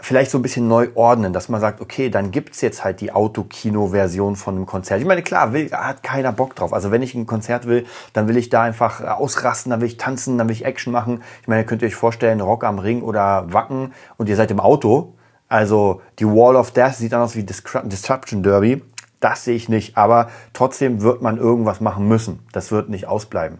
vielleicht 0.00 0.30
so 0.30 0.38
ein 0.38 0.42
bisschen 0.42 0.66
neu 0.66 0.88
ordnen, 0.94 1.32
dass 1.32 1.48
man 1.48 1.60
sagt, 1.60 1.80
okay, 1.80 2.08
dann 2.08 2.30
gibt's 2.30 2.60
jetzt 2.60 2.84
halt 2.84 3.00
die 3.00 3.12
Autokino-Version 3.12 4.36
von 4.36 4.56
einem 4.56 4.66
Konzert. 4.66 5.00
Ich 5.00 5.06
meine, 5.06 5.22
klar, 5.22 5.52
will, 5.52 5.70
hat 5.70 6.02
keiner 6.02 6.32
Bock 6.32 6.56
drauf. 6.56 6.72
Also 6.72 6.90
wenn 6.90 7.02
ich 7.02 7.14
ein 7.14 7.26
Konzert 7.26 7.66
will, 7.66 7.86
dann 8.12 8.26
will 8.26 8.36
ich 8.36 8.48
da 8.48 8.62
einfach 8.62 9.02
ausrasten, 9.02 9.70
dann 9.70 9.80
will 9.80 9.88
ich 9.88 9.98
tanzen, 9.98 10.38
dann 10.38 10.48
will 10.48 10.56
ich 10.56 10.64
Action 10.64 10.92
machen. 10.92 11.22
Ich 11.42 11.48
meine, 11.48 11.64
könnt 11.64 11.82
ihr 11.82 11.88
euch 11.88 11.94
vorstellen, 11.94 12.40
Rock 12.40 12.64
am 12.64 12.78
Ring 12.78 13.02
oder 13.02 13.52
Wacken 13.52 13.92
und 14.16 14.28
ihr 14.28 14.36
seid 14.36 14.50
im 14.50 14.60
Auto. 14.60 15.14
Also 15.50 16.00
die 16.20 16.26
Wall 16.26 16.56
of 16.56 16.70
Death 16.70 16.94
sieht 16.94 17.12
dann 17.12 17.20
aus 17.20 17.36
wie 17.36 17.42
Disruption 17.44 18.42
Derby. 18.42 18.82
Das 19.18 19.44
sehe 19.44 19.56
ich 19.56 19.68
nicht, 19.68 19.98
aber 19.98 20.30
trotzdem 20.54 21.02
wird 21.02 21.20
man 21.20 21.36
irgendwas 21.36 21.80
machen 21.80 22.08
müssen. 22.08 22.38
Das 22.52 22.72
wird 22.72 22.88
nicht 22.88 23.06
ausbleiben. 23.06 23.58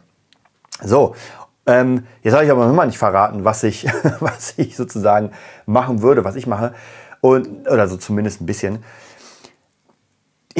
So, 0.82 1.14
ähm, 1.66 2.06
jetzt 2.22 2.32
habe 2.32 2.44
ich 2.44 2.50
aber 2.50 2.64
noch 2.64 2.72
immer 2.72 2.86
nicht 2.86 2.96
verraten, 2.96 3.44
was 3.44 3.64
ich, 3.64 3.86
was 4.20 4.54
ich 4.56 4.76
sozusagen 4.76 5.32
machen 5.66 6.00
würde, 6.00 6.24
was 6.24 6.36
ich 6.36 6.46
mache. 6.46 6.72
Und, 7.20 7.68
oder 7.68 7.88
so 7.88 7.96
zumindest 7.96 8.40
ein 8.40 8.46
bisschen. 8.46 8.82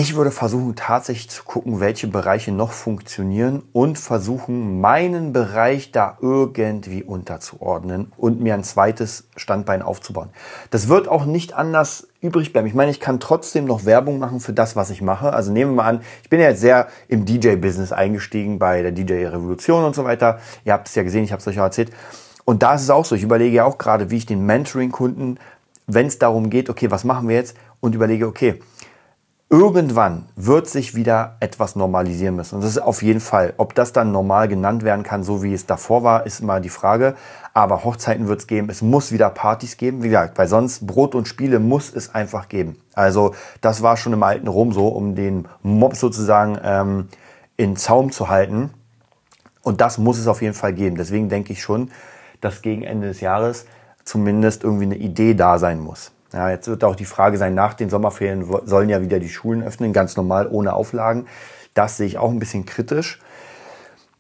Ich 0.00 0.16
würde 0.16 0.30
versuchen, 0.30 0.76
tatsächlich 0.76 1.28
zu 1.28 1.45
gucken, 1.45 1.78
welche 1.78 2.07
Bereiche 2.07 2.52
noch 2.52 2.73
funktionieren 2.73 3.64
und 3.75 3.99
versuchen, 3.99 4.80
meinen 4.80 5.35
Bereich 5.35 5.92
da 5.92 6.16
irgendwie 6.23 7.04
unterzuordnen 7.04 8.11
und 8.16 8.40
mir 8.40 8.54
ein 8.54 8.64
zweites 8.64 9.28
Standbein 9.37 9.83
aufzubauen. 9.83 10.30
Das 10.71 10.88
wird 10.88 11.07
auch 11.07 11.26
nicht 11.26 11.52
anders 11.52 12.09
übrig 12.23 12.54
bleiben. 12.54 12.66
Ich 12.66 12.73
meine, 12.73 12.90
ich 12.90 12.99
kann 12.99 13.21
trotzdem 13.21 13.66
noch 13.66 13.85
Werbung 13.85 14.19
machen 14.19 14.40
für 14.40 14.54
das, 14.54 14.75
was 14.75 14.88
ich 14.88 15.02
mache. 15.02 15.35
Also 15.35 15.52
nehmen 15.52 15.73
wir 15.73 15.83
mal 15.83 15.88
an, 15.90 16.00
ich 16.23 16.30
bin 16.30 16.40
ja 16.40 16.49
jetzt 16.49 16.62
sehr 16.62 16.88
im 17.09 17.26
DJ-Business 17.26 17.92
eingestiegen 17.92 18.59
bei 18.59 18.80
der 18.80 18.92
DJ-Revolution 18.92 19.85
und 19.85 19.95
so 19.95 20.04
weiter. 20.04 20.38
Ihr 20.64 20.73
habt 20.73 20.88
es 20.88 20.95
ja 20.95 21.02
gesehen, 21.02 21.25
ich 21.25 21.33
habe 21.33 21.40
es 21.40 21.47
euch 21.47 21.57
ja 21.57 21.64
erzählt. 21.64 21.90
Und 22.47 22.62
da 22.62 22.73
ist 22.73 22.85
es 22.85 22.88
auch 22.88 23.04
so. 23.04 23.16
Ich 23.16 23.23
überlege 23.23 23.54
ja 23.54 23.64
auch 23.66 23.76
gerade, 23.76 24.11
wie 24.11 24.16
ich 24.16 24.25
den 24.25 24.47
Mentoring-Kunden, 24.47 25.38
wenn 25.87 26.07
es 26.07 26.19
darum 26.19 26.49
geht, 26.49 26.71
okay, 26.71 26.90
was 26.90 27.04
machen 27.04 27.28
wir 27.28 27.37
jetzt? 27.37 27.54
Und 27.80 27.95
überlege, 27.95 28.26
okay, 28.26 28.61
Irgendwann 29.52 30.26
wird 30.37 30.69
sich 30.69 30.95
wieder 30.95 31.37
etwas 31.40 31.75
normalisieren 31.75 32.37
müssen. 32.37 32.54
Und 32.54 32.61
das 32.61 32.71
ist 32.71 32.78
auf 32.78 33.02
jeden 33.02 33.19
Fall. 33.19 33.52
Ob 33.57 33.75
das 33.75 33.92
dann 33.92 34.12
normal 34.12 34.47
genannt 34.47 34.85
werden 34.85 35.02
kann, 35.02 35.25
so 35.25 35.42
wie 35.42 35.52
es 35.52 35.66
davor 35.66 36.04
war, 36.04 36.25
ist 36.25 36.38
immer 36.38 36.61
die 36.61 36.69
Frage. 36.69 37.16
Aber 37.52 37.83
Hochzeiten 37.83 38.28
wird 38.28 38.38
es 38.38 38.47
geben. 38.47 38.71
Es 38.71 38.80
muss 38.80 39.11
wieder 39.11 39.28
Partys 39.28 39.76
geben. 39.76 40.04
Wie 40.04 40.09
gesagt, 40.09 40.38
weil 40.38 40.47
sonst 40.47 40.87
Brot 40.87 41.16
und 41.16 41.26
Spiele 41.26 41.59
muss 41.59 41.92
es 41.92 42.14
einfach 42.14 42.49
geben. 42.49 42.76
Also 42.95 43.35
das 43.61 43.83
war 43.83 43.97
schon 43.97 44.12
im 44.12 44.23
alten 44.23 44.47
Rom 44.47 44.73
so, 44.73 44.87
um 44.87 45.16
den 45.16 45.49
Mob 45.64 45.97
sozusagen 45.97 46.57
ähm, 46.62 47.09
in 47.57 47.75
Zaum 47.75 48.12
zu 48.12 48.28
halten. 48.28 48.71
Und 49.62 49.80
das 49.80 49.99
muss 49.99 50.19
es 50.19 50.28
auf 50.28 50.42
jeden 50.42 50.54
Fall 50.54 50.75
geben. 50.75 50.95
Deswegen 50.95 51.28
denke 51.28 51.52
ich 51.52 51.61
schon, 51.61 51.90
dass 52.40 52.62
gegen 52.62 52.85
Ende 52.85 53.09
des 53.09 53.21
Jahres 53.21 53.67
zumindest 54.04 54.63
irgendwie 54.63 54.84
eine 54.84 54.97
Idee 54.97 55.34
da 55.34 55.58
sein 55.58 55.80
muss. 55.80 56.13
Ja, 56.32 56.50
jetzt 56.50 56.69
wird 56.69 56.84
auch 56.84 56.97
die 56.97 57.04
Frage 57.04 57.38
sein, 57.38 57.54
nach 57.54 57.75
den 57.75 57.90
Sommerferien 57.90 58.47
sollen 58.64 58.88
ja 58.88 59.02
wieder 59.02 59.19
die 59.19 59.28
Schulen 59.28 59.62
öffnen, 59.62 59.93
ganz 59.93 60.16
normal, 60.16 60.49
ohne 60.50 60.75
Auflagen. 60.75 61.26
Das 61.75 61.97
sehe 61.97 62.06
ich 62.06 62.19
auch 62.19 62.30
ein 62.30 62.38
bisschen 62.38 62.66
kritisch. 62.66 63.21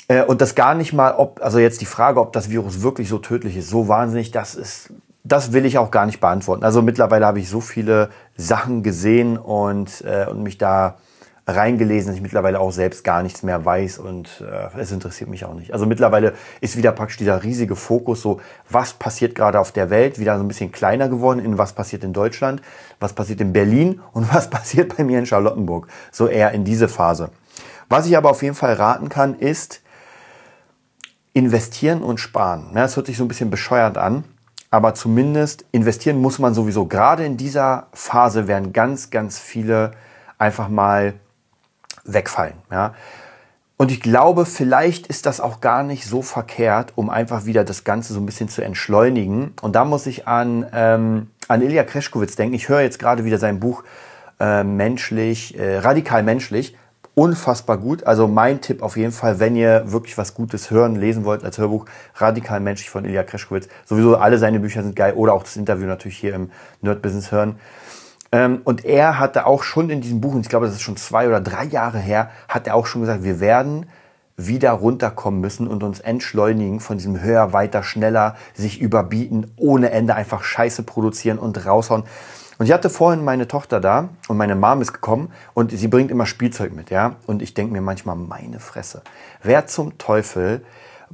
Äh, 0.08 0.24
und 0.24 0.40
das 0.40 0.56
gar 0.56 0.74
nicht 0.74 0.92
mal, 0.92 1.12
ob, 1.12 1.40
also 1.42 1.58
jetzt 1.58 1.80
die 1.80 1.86
Frage, 1.86 2.20
ob 2.20 2.32
das 2.32 2.50
Virus 2.50 2.82
wirklich 2.82 3.08
so 3.08 3.18
tödlich 3.18 3.56
ist, 3.56 3.70
so 3.70 3.86
wahnsinnig, 3.86 4.32
das 4.32 4.56
ist, 4.56 4.92
das 5.22 5.52
will 5.52 5.64
ich 5.64 5.78
auch 5.78 5.92
gar 5.92 6.06
nicht 6.06 6.20
beantworten. 6.20 6.64
Also 6.64 6.82
mittlerweile 6.82 7.26
habe 7.26 7.38
ich 7.38 7.48
so 7.48 7.60
viele 7.60 8.10
Sachen 8.36 8.82
gesehen 8.82 9.38
und, 9.38 10.02
äh, 10.04 10.26
und 10.28 10.42
mich 10.42 10.58
da 10.58 10.96
reingelesen, 11.56 12.08
dass 12.08 12.16
ich 12.16 12.22
mittlerweile 12.22 12.60
auch 12.60 12.72
selbst 12.72 13.04
gar 13.04 13.22
nichts 13.22 13.42
mehr 13.42 13.64
weiß 13.64 13.98
und 13.98 14.42
äh, 14.42 14.78
es 14.78 14.92
interessiert 14.92 15.30
mich 15.30 15.44
auch 15.44 15.54
nicht. 15.54 15.72
Also 15.72 15.86
mittlerweile 15.86 16.34
ist 16.60 16.76
wieder 16.76 16.92
praktisch 16.92 17.16
dieser 17.18 17.42
riesige 17.42 17.76
Fokus 17.76 18.22
so, 18.22 18.40
was 18.68 18.92
passiert 18.92 19.34
gerade 19.34 19.58
auf 19.60 19.72
der 19.72 19.90
Welt, 19.90 20.18
wieder 20.18 20.36
so 20.36 20.44
ein 20.44 20.48
bisschen 20.48 20.72
kleiner 20.72 21.08
geworden, 21.08 21.40
in 21.40 21.58
was 21.58 21.72
passiert 21.72 22.04
in 22.04 22.12
Deutschland, 22.12 22.62
was 22.98 23.12
passiert 23.12 23.40
in 23.40 23.52
Berlin 23.52 24.00
und 24.12 24.32
was 24.32 24.50
passiert 24.50 24.96
bei 24.96 25.04
mir 25.04 25.18
in 25.18 25.26
Charlottenburg. 25.26 25.88
So 26.10 26.26
eher 26.26 26.52
in 26.52 26.64
diese 26.64 26.88
Phase. 26.88 27.30
Was 27.88 28.06
ich 28.06 28.16
aber 28.16 28.30
auf 28.30 28.42
jeden 28.42 28.54
Fall 28.54 28.74
raten 28.74 29.08
kann, 29.08 29.34
ist 29.34 29.82
investieren 31.32 32.02
und 32.02 32.18
sparen. 32.18 32.70
Ja, 32.74 32.82
das 32.82 32.96
hört 32.96 33.06
sich 33.06 33.16
so 33.16 33.24
ein 33.24 33.28
bisschen 33.28 33.50
bescheuert 33.50 33.98
an, 33.98 34.24
aber 34.70 34.94
zumindest 34.94 35.64
investieren 35.72 36.20
muss 36.20 36.38
man 36.38 36.54
sowieso. 36.54 36.86
Gerade 36.86 37.24
in 37.24 37.36
dieser 37.36 37.88
Phase 37.92 38.46
werden 38.46 38.72
ganz, 38.72 39.10
ganz 39.10 39.38
viele 39.38 39.92
einfach 40.38 40.68
mal 40.68 41.14
wegfallen. 42.04 42.54
Ja? 42.70 42.94
Und 43.80 43.90
ich 43.90 44.02
glaube, 44.02 44.44
vielleicht 44.44 45.06
ist 45.06 45.24
das 45.24 45.40
auch 45.40 45.62
gar 45.62 45.82
nicht 45.82 46.04
so 46.04 46.20
verkehrt, 46.20 46.92
um 46.96 47.08
einfach 47.08 47.46
wieder 47.46 47.64
das 47.64 47.82
Ganze 47.82 48.12
so 48.12 48.20
ein 48.20 48.26
bisschen 48.26 48.50
zu 48.50 48.60
entschleunigen. 48.60 49.54
Und 49.62 49.74
da 49.74 49.86
muss 49.86 50.06
ich 50.06 50.28
an, 50.28 50.66
ähm, 50.74 51.30
an 51.48 51.62
Ilya 51.62 51.84
Kreschkowitz 51.84 52.36
denken. 52.36 52.54
Ich 52.54 52.68
höre 52.68 52.82
jetzt 52.82 52.98
gerade 52.98 53.24
wieder 53.24 53.38
sein 53.38 53.58
Buch 53.58 53.82
äh, 54.38 54.64
Menschlich, 54.64 55.58
äh, 55.58 55.78
radikal 55.78 56.22
menschlich. 56.22 56.76
Unfassbar 57.14 57.78
gut. 57.78 58.04
Also 58.04 58.28
mein 58.28 58.60
Tipp 58.60 58.82
auf 58.82 58.98
jeden 58.98 59.12
Fall, 59.12 59.40
wenn 59.40 59.56
ihr 59.56 59.90
wirklich 59.90 60.18
was 60.18 60.34
Gutes 60.34 60.70
hören, 60.70 60.96
lesen 60.96 61.24
wollt 61.24 61.42
als 61.42 61.56
Hörbuch, 61.56 61.86
Radikal 62.16 62.60
menschlich 62.60 62.90
von 62.90 63.06
Ilya 63.06 63.22
Kreschkowitz. 63.22 63.68
Sowieso 63.86 64.16
alle 64.16 64.36
seine 64.36 64.60
Bücher 64.60 64.82
sind 64.82 64.94
geil. 64.94 65.14
Oder 65.14 65.32
auch 65.32 65.42
das 65.42 65.56
Interview 65.56 65.86
natürlich 65.86 66.18
hier 66.18 66.34
im 66.34 66.50
Nerd 66.82 67.00
Business 67.00 67.32
hören. 67.32 67.58
Ähm, 68.32 68.60
und 68.64 68.84
er 68.84 69.18
hatte 69.18 69.46
auch 69.46 69.62
schon 69.62 69.90
in 69.90 70.00
diesem 70.00 70.20
Buch, 70.20 70.34
und 70.34 70.40
ich 70.40 70.48
glaube, 70.48 70.66
das 70.66 70.76
ist 70.76 70.82
schon 70.82 70.96
zwei 70.96 71.26
oder 71.26 71.40
drei 71.40 71.64
Jahre 71.64 71.98
her, 71.98 72.30
hat 72.48 72.66
er 72.66 72.74
auch 72.74 72.86
schon 72.86 73.00
gesagt, 73.02 73.24
wir 73.24 73.40
werden 73.40 73.86
wieder 74.36 74.70
runterkommen 74.72 75.40
müssen 75.40 75.66
und 75.66 75.82
uns 75.82 76.00
entschleunigen 76.00 76.80
von 76.80 76.96
diesem 76.96 77.20
höher, 77.20 77.52
weiter, 77.52 77.82
schneller, 77.82 78.36
sich 78.54 78.80
überbieten, 78.80 79.52
ohne 79.56 79.90
Ende 79.90 80.14
einfach 80.14 80.42
Scheiße 80.42 80.82
produzieren 80.84 81.38
und 81.38 81.66
raushauen. 81.66 82.04
Und 82.58 82.66
ich 82.66 82.72
hatte 82.72 82.90
vorhin 82.90 83.24
meine 83.24 83.48
Tochter 83.48 83.80
da 83.80 84.10
und 84.28 84.36
meine 84.36 84.54
Mom 84.54 84.82
ist 84.82 84.92
gekommen 84.92 85.32
und 85.54 85.72
sie 85.72 85.88
bringt 85.88 86.10
immer 86.10 86.26
Spielzeug 86.26 86.74
mit, 86.74 86.90
ja. 86.90 87.16
Und 87.26 87.42
ich 87.42 87.54
denke 87.54 87.72
mir 87.72 87.80
manchmal, 87.80 88.16
meine 88.16 88.60
Fresse, 88.60 89.02
wer 89.42 89.66
zum 89.66 89.98
Teufel 89.98 90.62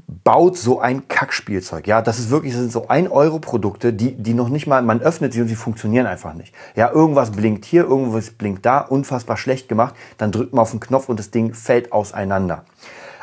baut 0.06 0.56
so 0.56 0.80
ein 0.80 1.08
Kackspielzeug. 1.08 1.86
Ja, 1.86 2.02
das 2.02 2.18
ist 2.18 2.30
wirklich, 2.30 2.52
das 2.52 2.60
sind 2.60 2.72
so 2.72 2.88
1 2.88 3.10
Euro 3.10 3.38
Produkte, 3.38 3.92
die, 3.92 4.12
die 4.12 4.34
noch 4.34 4.48
nicht 4.48 4.66
mal, 4.66 4.82
man 4.82 5.00
öffnet 5.00 5.32
sie 5.32 5.40
und 5.40 5.48
sie 5.48 5.56
funktionieren 5.56 6.06
einfach 6.06 6.34
nicht. 6.34 6.54
Ja, 6.74 6.90
irgendwas 6.90 7.30
blinkt 7.30 7.64
hier, 7.64 7.84
irgendwas 7.84 8.30
blinkt 8.30 8.66
da, 8.66 8.80
unfassbar 8.80 9.36
schlecht 9.36 9.68
gemacht. 9.68 9.94
Dann 10.18 10.32
drückt 10.32 10.52
man 10.52 10.62
auf 10.62 10.70
den 10.70 10.80
Knopf 10.80 11.08
und 11.08 11.18
das 11.18 11.30
Ding 11.30 11.54
fällt 11.54 11.92
auseinander. 11.92 12.64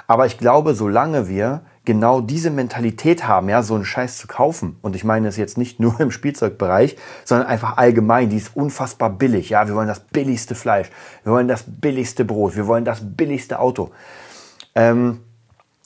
Aber 0.07 0.25
ich 0.25 0.37
glaube, 0.37 0.75
solange 0.75 1.27
wir 1.27 1.61
genau 1.85 2.21
diese 2.21 2.49
Mentalität 2.49 3.27
haben, 3.27 3.49
ja, 3.49 3.63
so 3.63 3.75
einen 3.75 3.85
Scheiß 3.85 4.17
zu 4.17 4.27
kaufen. 4.27 4.77
Und 4.81 4.95
ich 4.95 5.03
meine 5.03 5.27
es 5.27 5.37
jetzt 5.37 5.57
nicht 5.57 5.79
nur 5.79 5.99
im 5.99 6.11
Spielzeugbereich, 6.11 6.97
sondern 7.25 7.47
einfach 7.47 7.77
allgemein. 7.77 8.29
Die 8.29 8.37
ist 8.37 8.55
unfassbar 8.55 9.09
billig. 9.09 9.49
Ja, 9.49 9.67
wir 9.67 9.75
wollen 9.75 9.87
das 9.87 9.99
billigste 9.99 10.55
Fleisch. 10.55 10.89
Wir 11.23 11.33
wollen 11.33 11.47
das 11.47 11.63
billigste 11.67 12.25
Brot. 12.25 12.55
Wir 12.55 12.67
wollen 12.67 12.85
das 12.85 13.01
billigste 13.01 13.59
Auto. 13.59 13.91
Ähm, 14.75 15.19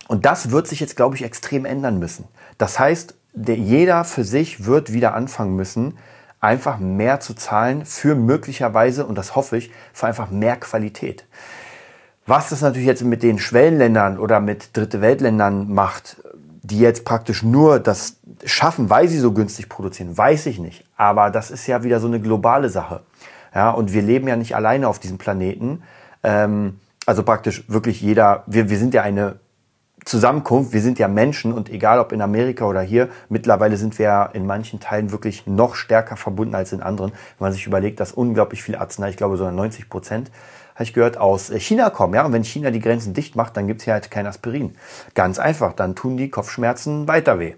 und 0.08 0.26
das 0.26 0.52
wird 0.52 0.68
sich 0.68 0.80
jetzt, 0.80 0.96
glaube 0.96 1.16
ich, 1.16 1.24
extrem 1.24 1.66
ändern 1.66 2.00
müssen. 2.00 2.26
Das 2.58 2.80
heißt, 2.80 3.16
der, 3.34 3.56
jeder 3.56 4.04
für 4.04 4.24
sich 4.24 4.66
wird 4.66 4.94
wieder 4.94 5.14
anfangen 5.14 5.56
müssen, 5.56 5.98
einfach 6.40 6.80
mehr 6.80 7.20
zu 7.20 7.34
zahlen 7.34 7.86
für 7.86 8.16
möglicherweise, 8.16 9.06
und 9.06 9.16
das 9.16 9.36
hoffe 9.36 9.58
ich, 9.58 9.72
für 9.94 10.08
einfach 10.08 10.30
mehr 10.30 10.56
Qualität. 10.58 11.26
Was 12.26 12.50
das 12.50 12.62
natürlich 12.62 12.88
jetzt 12.88 13.04
mit 13.04 13.24
den 13.24 13.40
Schwellenländern 13.40 14.20
oder 14.20 14.40
mit 14.40 14.76
Dritte 14.76 15.02
Weltländern 15.02 15.74
macht, 15.74 16.18
die 16.62 16.80
jetzt 16.80 17.06
praktisch 17.06 17.44
nur 17.44 17.80
das 17.80 18.18
schaffen, 18.44 18.90
weil 18.90 19.08
sie 19.08 19.20
so 19.20 19.32
günstig 19.32 19.70
produzieren, 19.70 20.18
weiß 20.18 20.48
ich 20.48 20.60
nicht. 20.60 20.84
Aber 20.98 21.30
das 21.30 21.50
ist 21.50 21.66
ja 21.68 21.84
wieder 21.84 22.00
so 22.00 22.08
eine 22.08 22.20
globale 22.20 22.70
Sache. 22.70 23.02
Ja, 23.56 23.72
und 23.72 23.94
wir 23.94 24.02
leben 24.02 24.28
ja 24.28 24.36
nicht 24.36 24.56
alleine 24.56 24.88
auf 24.88 25.00
diesem 25.00 25.18
Planeten. 25.18 25.84
Ähm, 26.24 26.80
also 27.06 27.24
praktisch 27.24 27.64
wirklich 27.70 28.02
jeder, 28.02 28.44
wir, 28.46 28.70
wir 28.70 28.78
sind 28.78 28.94
ja 28.94 29.02
eine 29.02 29.40
Zusammenkunft. 30.08 30.74
Wir 30.74 30.82
sind 30.82 31.00
ja 31.00 31.08
Menschen 31.08 31.54
und 31.54 31.70
egal 31.70 32.00
ob 32.00 32.12
in 32.12 32.22
Amerika 32.22 32.66
oder 32.66 32.82
hier, 32.82 33.10
mittlerweile 33.30 33.78
sind 33.78 34.00
wir 34.00 34.06
ja 34.06 34.26
in 34.26 34.46
manchen 34.46 34.80
Teilen 34.80 35.12
wirklich 35.12 35.46
noch 35.46 35.76
stärker 35.76 36.16
verbunden 36.16 36.56
als 36.56 36.72
in 36.72 36.82
anderen. 36.82 37.12
Wenn 37.12 37.46
man 37.46 37.52
sich 37.52 37.68
überlegt, 37.68 38.00
dass 38.00 38.14
unglaublich 38.14 38.64
viel 38.64 38.76
Arznei, 38.76 39.10
ich 39.10 39.18
glaube 39.18 39.38
so 39.38 39.50
90 39.50 39.90
Prozent, 39.90 40.32
habe 40.76 40.84
ich 40.84 40.94
gehört, 40.94 41.18
aus 41.18 41.52
China 41.58 41.90
kommen. 41.90 42.14
Ja, 42.14 42.26
und 42.26 42.34
wenn 42.34 42.44
China 42.44 42.72
die 42.72 42.80
Grenzen 42.80 43.14
dicht 43.14 43.36
macht, 43.36 43.58
dann 43.58 43.68
gibt's 43.68 43.84
hier 43.84 43.94
halt 43.94 44.10
kein 44.10 44.28
Aspirin. 44.28 44.76
Ganz 45.16 45.40
einfach, 45.40 45.74
dann 45.74 45.96
tun 45.96 46.18
die 46.18 46.30
Kopfschmerzen 46.30 47.08
weiter 47.08 47.40
weh. 47.40 47.56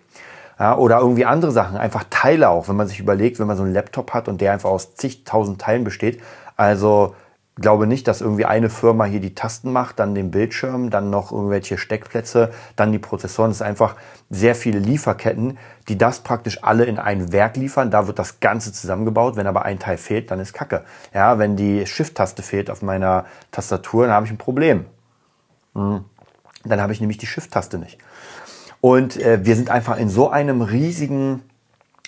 Ja, 0.57 0.77
oder 0.77 0.99
irgendwie 0.99 1.25
andere 1.25 1.51
Sachen, 1.51 1.77
einfach 1.77 2.03
Teile 2.09 2.49
auch, 2.49 2.67
wenn 2.67 2.75
man 2.75 2.87
sich 2.87 2.99
überlegt, 2.99 3.39
wenn 3.39 3.47
man 3.47 3.57
so 3.57 3.63
einen 3.63 3.73
Laptop 3.73 4.13
hat 4.13 4.27
und 4.27 4.41
der 4.41 4.53
einfach 4.53 4.69
aus 4.69 4.95
zigtausend 4.95 5.61
Teilen 5.61 5.83
besteht. 5.83 6.21
Also 6.57 7.15
glaube 7.61 7.87
nicht, 7.87 8.07
dass 8.07 8.21
irgendwie 8.21 8.45
eine 8.45 8.69
Firma 8.69 9.05
hier 9.05 9.19
die 9.19 9.35
Tasten 9.35 9.71
macht, 9.71 9.99
dann 9.99 10.15
den 10.15 10.31
Bildschirm, 10.31 10.89
dann 10.89 11.09
noch 11.09 11.31
irgendwelche 11.31 11.77
Steckplätze, 11.77 12.51
dann 12.75 12.91
die 12.91 12.99
Prozessoren. 12.99 13.51
Es 13.51 13.57
ist 13.57 13.61
einfach 13.61 13.95
sehr 14.29 14.55
viele 14.55 14.79
Lieferketten, 14.79 15.57
die 15.87 15.97
das 15.97 16.19
praktisch 16.19 16.63
alle 16.63 16.85
in 16.85 16.99
ein 16.99 17.31
Werk 17.31 17.57
liefern. 17.57 17.91
Da 17.91 18.07
wird 18.07 18.19
das 18.19 18.39
Ganze 18.39 18.71
zusammengebaut. 18.73 19.35
Wenn 19.35 19.47
aber 19.47 19.63
ein 19.63 19.79
Teil 19.79 19.97
fehlt, 19.97 20.31
dann 20.31 20.39
ist 20.39 20.53
Kacke. 20.53 20.83
Ja, 21.13 21.39
wenn 21.39 21.55
die 21.55 21.85
Shift-Taste 21.85 22.43
fehlt 22.43 22.69
auf 22.69 22.81
meiner 22.81 23.25
Tastatur, 23.51 24.05
dann 24.05 24.15
habe 24.15 24.25
ich 24.25 24.31
ein 24.31 24.37
Problem. 24.37 24.85
Hm. 25.75 26.05
Dann 26.65 26.81
habe 26.81 26.93
ich 26.93 26.99
nämlich 26.99 27.17
die 27.17 27.27
Shift-Taste 27.27 27.77
nicht. 27.77 27.97
Und 28.81 29.17
äh, 29.17 29.45
wir 29.45 29.55
sind 29.55 29.69
einfach 29.69 29.97
in 29.97 30.09
so 30.09 30.29
einem 30.29 30.61
riesigen, 30.61 31.43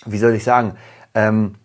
wie 0.06 0.18
soll 0.18 0.34
ich 0.34 0.44
sagen, 0.44 0.76
ähm, 1.14 1.56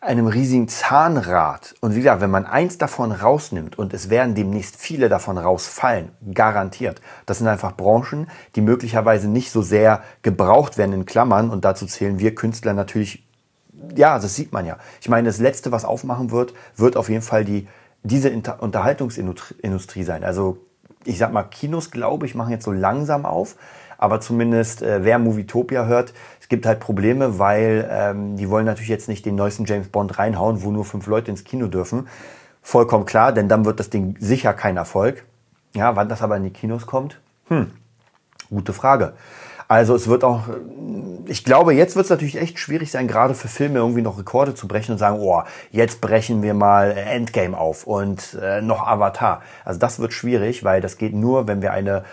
einem 0.00 0.26
riesigen 0.26 0.68
Zahnrad. 0.68 1.74
Und 1.80 1.94
wie 1.94 1.98
gesagt, 1.98 2.20
wenn 2.20 2.30
man 2.30 2.46
eins 2.46 2.78
davon 2.78 3.12
rausnimmt 3.12 3.78
und 3.78 3.94
es 3.94 4.10
werden 4.10 4.34
demnächst 4.34 4.76
viele 4.76 5.08
davon 5.08 5.38
rausfallen, 5.38 6.10
garantiert. 6.32 7.00
Das 7.24 7.38
sind 7.38 7.48
einfach 7.48 7.76
Branchen, 7.76 8.28
die 8.54 8.60
möglicherweise 8.60 9.28
nicht 9.28 9.50
so 9.50 9.62
sehr 9.62 10.02
gebraucht 10.22 10.78
werden 10.78 10.92
in 10.92 11.06
Klammern. 11.06 11.50
Und 11.50 11.64
dazu 11.64 11.86
zählen 11.86 12.18
wir 12.18 12.34
Künstler 12.34 12.74
natürlich. 12.74 13.26
Ja, 13.94 14.18
das 14.18 14.34
sieht 14.34 14.52
man 14.52 14.66
ja. 14.66 14.78
Ich 15.00 15.08
meine, 15.08 15.28
das 15.28 15.38
letzte, 15.38 15.72
was 15.72 15.84
aufmachen 15.84 16.30
wird, 16.30 16.54
wird 16.76 16.96
auf 16.96 17.08
jeden 17.08 17.22
Fall 17.22 17.44
die, 17.44 17.68
diese 18.02 18.28
Inter 18.28 18.62
Unterhaltungsindustrie 18.62 20.02
sein. 20.02 20.24
Also, 20.24 20.58
ich 21.06 21.18
sag 21.18 21.32
mal, 21.32 21.44
Kinos, 21.44 21.90
glaube 21.90 22.26
ich, 22.26 22.34
machen 22.34 22.50
jetzt 22.50 22.64
so 22.64 22.72
langsam 22.72 23.24
auf. 23.24 23.56
Aber 23.98 24.20
zumindest, 24.20 24.82
äh, 24.82 25.04
wer 25.04 25.18
Movietopia 25.18 25.86
hört, 25.86 26.12
es 26.40 26.48
gibt 26.48 26.66
halt 26.66 26.80
Probleme, 26.80 27.38
weil 27.38 27.88
ähm, 27.90 28.36
die 28.36 28.50
wollen 28.50 28.66
natürlich 28.66 28.90
jetzt 28.90 29.08
nicht 29.08 29.24
den 29.24 29.34
neuesten 29.36 29.64
James 29.64 29.88
Bond 29.88 30.18
reinhauen, 30.18 30.62
wo 30.62 30.70
nur 30.70 30.84
fünf 30.84 31.06
Leute 31.06 31.30
ins 31.30 31.44
Kino 31.44 31.66
dürfen. 31.66 32.08
Vollkommen 32.62 33.06
klar, 33.06 33.32
denn 33.32 33.48
dann 33.48 33.64
wird 33.64 33.80
das 33.80 33.90
Ding 33.90 34.16
sicher 34.18 34.52
kein 34.52 34.76
Erfolg. 34.76 35.24
Ja, 35.74 35.96
wann 35.96 36.08
das 36.08 36.22
aber 36.22 36.36
in 36.36 36.44
die 36.44 36.50
Kinos 36.50 36.86
kommt? 36.86 37.20
Hm, 37.48 37.70
gute 38.50 38.72
Frage. 38.72 39.14
Also 39.68 39.94
es 39.96 40.06
wird 40.06 40.22
auch, 40.22 40.42
ich 41.26 41.44
glaube, 41.44 41.74
jetzt 41.74 41.96
wird 41.96 42.04
es 42.04 42.10
natürlich 42.10 42.40
echt 42.40 42.58
schwierig 42.58 42.90
sein, 42.90 43.08
gerade 43.08 43.34
für 43.34 43.48
Filme 43.48 43.78
irgendwie 43.80 44.02
noch 44.02 44.18
Rekorde 44.18 44.54
zu 44.54 44.68
brechen 44.68 44.92
und 44.92 44.98
sagen, 44.98 45.18
oh, 45.20 45.42
jetzt 45.72 46.00
brechen 46.00 46.42
wir 46.42 46.54
mal 46.54 46.92
Endgame 46.92 47.58
auf 47.58 47.84
und 47.84 48.38
äh, 48.40 48.62
noch 48.62 48.86
Avatar. 48.86 49.42
Also 49.64 49.80
das 49.80 49.98
wird 49.98 50.12
schwierig, 50.12 50.62
weil 50.62 50.80
das 50.80 50.98
geht 50.98 51.14
nur, 51.14 51.48
wenn 51.48 51.62
wir 51.62 51.72
eine 51.72 52.04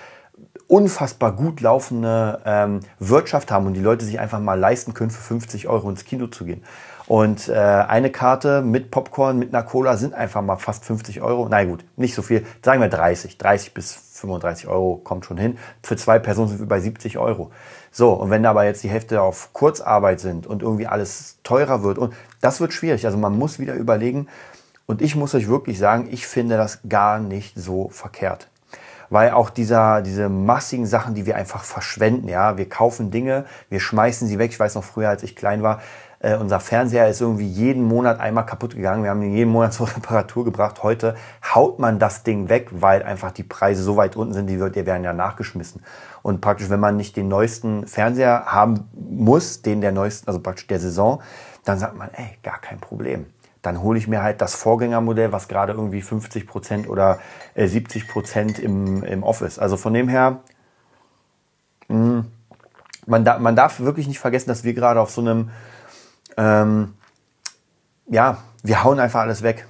unfassbar 0.67 1.33
gut 1.33 1.61
laufende 1.61 2.41
ähm, 2.45 2.79
Wirtschaft 2.97 3.51
haben 3.51 3.67
und 3.67 3.73
die 3.73 3.81
Leute 3.81 4.05
sich 4.05 4.19
einfach 4.19 4.39
mal 4.39 4.59
leisten 4.59 4.93
können, 4.95 5.11
für 5.11 5.21
50 5.21 5.67
Euro 5.67 5.89
ins 5.89 6.05
Kino 6.05 6.27
zu 6.27 6.45
gehen. 6.45 6.63
Und 7.13 7.47
äh, 7.47 7.53
eine 7.53 8.09
Karte 8.09 8.63
mit 8.63 8.89
Popcorn, 8.89 9.37
mit 9.37 9.53
einer 9.53 9.61
Cola 9.61 9.97
sind 9.97 10.15
einfach 10.15 10.41
mal 10.41 10.57
fast 10.57 10.83
50 10.83 11.21
Euro. 11.21 11.47
Na 11.47 11.63
gut, 11.63 11.85
nicht 11.95 12.15
so 12.15 12.23
viel. 12.23 12.43
Sagen 12.65 12.81
wir 12.81 12.89
30. 12.89 13.37
30 13.37 13.75
bis 13.75 13.93
35 14.13 14.67
Euro 14.67 14.95
kommt 14.95 15.23
schon 15.23 15.37
hin. 15.37 15.59
Für 15.83 15.95
zwei 15.95 16.17
Personen 16.17 16.47
sind 16.47 16.59
wir 16.59 16.65
bei 16.65 16.79
70 16.79 17.19
Euro. 17.19 17.51
So, 17.91 18.13
und 18.13 18.31
wenn 18.31 18.43
aber 18.47 18.65
jetzt 18.65 18.81
die 18.81 18.89
Hälfte 18.89 19.21
auf 19.21 19.53
Kurzarbeit 19.53 20.21
sind 20.21 20.47
und 20.47 20.63
irgendwie 20.63 20.87
alles 20.87 21.37
teurer 21.43 21.83
wird, 21.83 21.99
und 21.99 22.15
das 22.41 22.59
wird 22.59 22.73
schwierig. 22.73 23.05
Also 23.05 23.19
man 23.19 23.37
muss 23.37 23.59
wieder 23.59 23.75
überlegen. 23.75 24.27
Und 24.87 25.03
ich 25.03 25.15
muss 25.15 25.35
euch 25.35 25.47
wirklich 25.47 25.77
sagen, 25.77 26.07
ich 26.09 26.25
finde 26.25 26.57
das 26.57 26.79
gar 26.89 27.19
nicht 27.19 27.55
so 27.55 27.89
verkehrt 27.89 28.49
weil 29.09 29.29
auch 29.29 29.51
dieser, 29.51 30.01
diese 30.01 30.27
massigen 30.27 30.87
Sachen, 30.87 31.13
die 31.13 31.27
wir 31.27 31.35
einfach 31.35 31.63
verschwenden, 31.63 32.27
ja, 32.27 32.57
wir 32.57 32.67
kaufen 32.67 33.11
Dinge, 33.11 33.45
wir 33.69 33.79
schmeißen 33.79 34.27
sie 34.27 34.39
weg. 34.39 34.49
Ich 34.49 34.59
weiß 34.59 34.73
noch 34.73 34.83
früher, 34.83 35.09
als 35.09 35.21
ich 35.21 35.35
klein 35.35 35.61
war, 35.61 35.81
äh, 36.23 36.35
unser 36.37 36.59
Fernseher 36.59 37.07
ist 37.09 37.21
irgendwie 37.21 37.45
jeden 37.45 37.83
Monat 37.83 38.19
einmal 38.19 38.45
kaputt 38.45 38.75
gegangen. 38.75 39.03
Wir 39.03 39.11
haben 39.11 39.21
ihn 39.21 39.35
jeden 39.35 39.51
Monat 39.51 39.73
zur 39.73 39.87
Reparatur 39.87 40.45
gebracht. 40.45 40.81
Heute 40.81 41.15
haut 41.53 41.77
man 41.77 41.99
das 41.99 42.23
Ding 42.23 42.49
weg, 42.49 42.69
weil 42.71 43.03
einfach 43.03 43.31
die 43.31 43.43
Preise 43.43 43.83
so 43.83 43.97
weit 43.97 44.15
unten 44.15 44.33
sind, 44.33 44.47
die, 44.47 44.57
die 44.57 44.85
werden 44.85 45.03
ja 45.03 45.13
nachgeschmissen. 45.13 45.83
Und 46.23 46.41
praktisch, 46.41 46.69
wenn 46.69 46.79
man 46.79 46.97
nicht 46.97 47.15
den 47.17 47.27
neuesten 47.27 47.85
Fernseher 47.85 48.45
haben 48.47 48.89
muss, 48.93 49.61
den 49.61 49.81
der 49.81 49.91
neuesten, 49.91 50.27
also 50.27 50.39
praktisch 50.39 50.67
der 50.67 50.79
Saison, 50.79 51.21
dann 51.65 51.77
sagt 51.77 51.95
man, 51.95 52.09
ey, 52.13 52.37
gar 52.41 52.59
kein 52.59 52.79
Problem 52.79 53.27
dann 53.63 53.81
hole 53.81 53.97
ich 53.97 54.09
mir 54.09 54.21
halt 54.21 54.41
das 54.41 54.55
Vorgängermodell, 54.55 55.31
was 55.31 55.47
gerade 55.47 55.71
irgendwie 55.71 56.01
50 56.01 56.45
Prozent 56.45 56.89
oder 56.89 57.19
70 57.55 58.03
äh, 58.03 58.05
Prozent 58.05 58.59
im, 58.59 59.03
im 59.03 59.23
Off 59.23 59.41
ist. 59.41 59.57
Also 59.57 59.77
von 59.77 59.93
dem 59.93 60.09
her, 60.09 60.41
mh, 61.87 61.95
hm, 61.95 62.25
man, 63.05 63.25
da, 63.25 63.39
man 63.39 63.55
darf 63.55 63.79
wirklich 63.79 64.07
nicht 64.07 64.19
vergessen, 64.19 64.49
dass 64.49 64.65
wir 64.65 64.73
gerade 64.73 64.99
auf 64.99 65.11
so 65.11 65.21
einem, 65.21 65.49
ähm, 66.37 66.93
ja, 68.07 68.37
wir 68.63 68.83
hauen 68.83 68.99
einfach 68.99 69.21
alles 69.21 69.43
weg. 69.43 69.67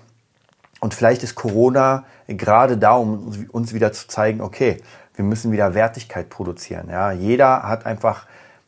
Und 0.80 0.93
vielleicht 0.93 1.23
ist 1.23 1.36
Corona 1.36 2.04
gerade 2.28 2.78
da, 2.78 2.93
um 2.93 3.47
uns 3.52 3.73
wieder 3.73 3.93
zu 3.93 4.08
zeigen, 4.08 4.41
okay, 4.41 4.82
wir 5.15 5.23
müssen 5.23 5.52
wieder 5.52 5.73
Wertigkeit 5.73 6.30
produzieren. 6.30 6.89
Ja, 6.89 7.12
jeder 7.12 7.63
hat 7.63 7.86
einfach 7.86 8.26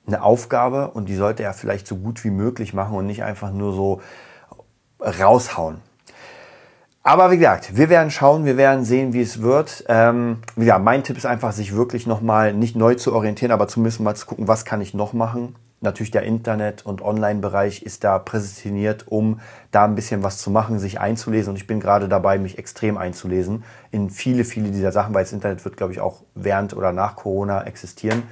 eine 0.08 0.22
Aufgabe 0.22 0.92
und 0.92 1.10
die 1.10 1.16
sollte 1.16 1.44
er 1.44 1.54
vielleicht 1.54 1.88
so 1.88 1.98
gut 1.98 2.24
wie 2.24 2.30
möglich 2.30 2.74
machen 2.74 2.96
und 2.96 3.06
nicht 3.06 3.24
einfach 3.24 3.52
nur 3.52 3.74
so 3.74 4.02
raushauen. 5.00 5.82
Aber 7.04 7.30
wie 7.30 7.38
gesagt, 7.38 7.78
wir 7.78 7.90
werden 7.90 8.10
schauen, 8.10 8.46
wir 8.46 8.58
werden 8.58 8.84
sehen, 8.84 9.14
wie 9.14 9.22
es 9.22 9.42
wird. 9.42 9.84
Ähm, 9.88 10.40
ja, 10.56 10.80
mein 10.80 11.04
Tipp 11.04 11.18
ist 11.18 11.26
einfach, 11.26 11.52
sich 11.52 11.76
wirklich 11.76 12.08
nochmal 12.08 12.54
nicht 12.54 12.76
neu 12.76 12.96
zu 12.96 13.14
orientieren, 13.14 13.52
aber 13.52 13.68
zumindest 13.68 14.00
mal 14.00 14.16
zu 14.16 14.26
gucken, 14.26 14.48
was 14.48 14.66
kann 14.66 14.82
ich 14.82 14.96
noch 14.96 15.14
machen. 15.14 15.56
Natürlich 15.86 16.12
der 16.12 16.24
Internet- 16.24 16.86
und 16.86 17.02
Online-Bereich 17.02 17.84
ist 17.84 18.04
da 18.04 18.20
präsentiert, 18.20 19.06
um 19.08 19.40
da 19.72 19.86
ein 19.86 19.96
bisschen 19.96 20.24
was 20.24 20.40
zu 20.40 20.52
machen, 20.52 20.80
sich 20.80 21.00
einzulesen. 21.00 21.52
Und 21.52 21.56
ich 21.56 21.68
bin 21.68 21.80
gerade 21.80 22.10
dabei, 22.10 22.38
mich 22.38 22.58
extrem 22.58 22.98
einzulesen 22.98 23.64
in 23.92 24.10
viele, 24.10 24.44
viele 24.44 24.72
dieser 24.72 24.92
Sachen, 24.92 25.14
weil 25.14 25.24
das 25.24 25.32
Internet 25.32 25.64
wird, 25.64 25.78
glaube 25.78 25.94
ich, 25.94 26.02
auch 26.02 26.24
während 26.34 26.76
oder 26.76 26.92
nach 26.92 27.16
Corona 27.16 27.64
existieren. 27.64 28.24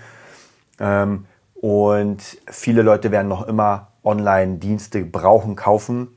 Ähm, 0.80 1.26
und 1.54 2.22
viele 2.48 2.82
Leute 2.82 3.12
werden 3.12 3.30
noch 3.30 3.48
immer 3.48 3.88
Online-Dienste 4.04 5.06
brauchen, 5.06 5.56
kaufen 5.56 6.10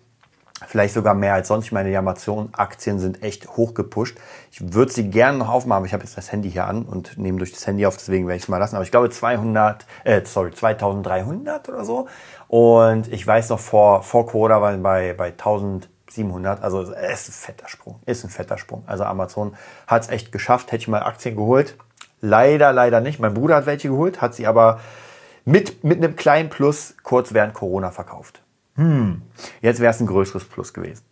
Vielleicht 0.65 0.95
sogar 0.95 1.13
mehr 1.13 1.35
als 1.35 1.49
sonst. 1.49 1.67
Ich 1.67 1.73
meine, 1.73 1.91
die 1.91 1.97
Amazon-Aktien 1.97 2.99
sind 2.99 3.23
echt 3.23 3.47
hochgepusht. 3.47 4.17
Ich 4.51 4.73
würde 4.73 4.91
sie 4.91 5.11
gerne 5.11 5.37
noch 5.37 5.51
aufmachen, 5.51 5.79
aber 5.79 5.87
ich 5.87 5.93
habe 5.93 6.03
jetzt 6.03 6.17
das 6.17 6.33
Handy 6.33 6.51
hier 6.51 6.67
an 6.67 6.85
und 6.85 7.19
nehme 7.19 7.37
durch 7.37 7.53
das 7.53 7.67
Handy 7.67 7.85
auf, 7.85 7.99
deswegen 7.99 8.27
werde 8.27 8.39
ich 8.39 8.45
es 8.45 8.49
mal 8.49 8.57
lassen. 8.57 8.75
Aber 8.75 8.85
ich 8.85 8.91
glaube 8.91 9.11
200, 9.11 9.85
äh, 10.05 10.23
sorry, 10.25 10.53
2300 10.53 11.69
oder 11.69 11.85
so. 11.85 12.09
Und 12.49 13.13
ich 13.13 13.27
weiß 13.27 13.51
noch, 13.51 13.61
vor, 13.61 14.03
vor 14.03 14.27
Corona 14.27 14.63
waren 14.63 14.83
bei, 14.83 15.13
bei 15.13 15.27
1700. 15.27 16.63
Also 16.63 16.91
es 16.91 17.29
ist 17.29 17.29
ein 17.29 17.55
fetter 17.55 17.69
Sprung. 17.69 18.01
Ist 18.07 18.25
ein 18.25 18.31
fetter 18.31 18.57
Sprung. 18.57 18.83
Also 18.87 19.05
Amazon 19.05 19.55
hat 19.87 20.05
es 20.05 20.09
echt 20.09 20.33
geschafft. 20.33 20.73
Hätte 20.73 20.83
ich 20.83 20.89
mal 20.89 21.03
Aktien 21.03 21.37
geholt. 21.37 21.77
Leider, 22.23 22.73
leider 22.73 23.03
nicht. 23.03 23.21
Mein 23.21 23.35
Bruder 23.35 23.57
hat 23.57 23.67
welche 23.67 23.89
geholt, 23.89 24.23
hat 24.23 24.35
sie 24.35 24.47
aber 24.47 24.81
mit, 25.45 25.85
mit 25.85 25.99
einem 25.99 26.17
kleinen 26.17 26.49
Plus 26.49 26.95
kurz 27.03 27.35
während 27.35 27.53
Corona 27.53 27.91
verkauft. 27.91 28.41
Hm, 28.77 29.23
jetzt 29.61 29.81
wäre 29.81 29.91
es 29.91 30.01
ein 30.01 30.07
größeres 30.07 30.45
Plus 30.45 30.73
gewesen. 30.73 31.03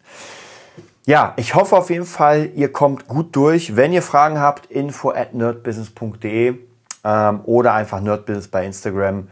Ja, 1.06 1.34
ich 1.36 1.54
hoffe 1.54 1.76
auf 1.76 1.90
jeden 1.90 2.06
Fall, 2.06 2.50
ihr 2.54 2.72
kommt 2.72 3.08
gut 3.08 3.36
durch. 3.36 3.76
Wenn 3.76 3.92
ihr 3.92 4.00
Fragen 4.02 4.40
habt, 4.40 4.66
info 4.66 5.10
at 5.10 5.34
nerdbusiness.de 5.34 6.58
ähm, 7.04 7.40
oder 7.44 7.74
einfach 7.74 8.00
nerdbusiness 8.00 8.48
bei 8.48 8.64
Instagram. 8.64 9.28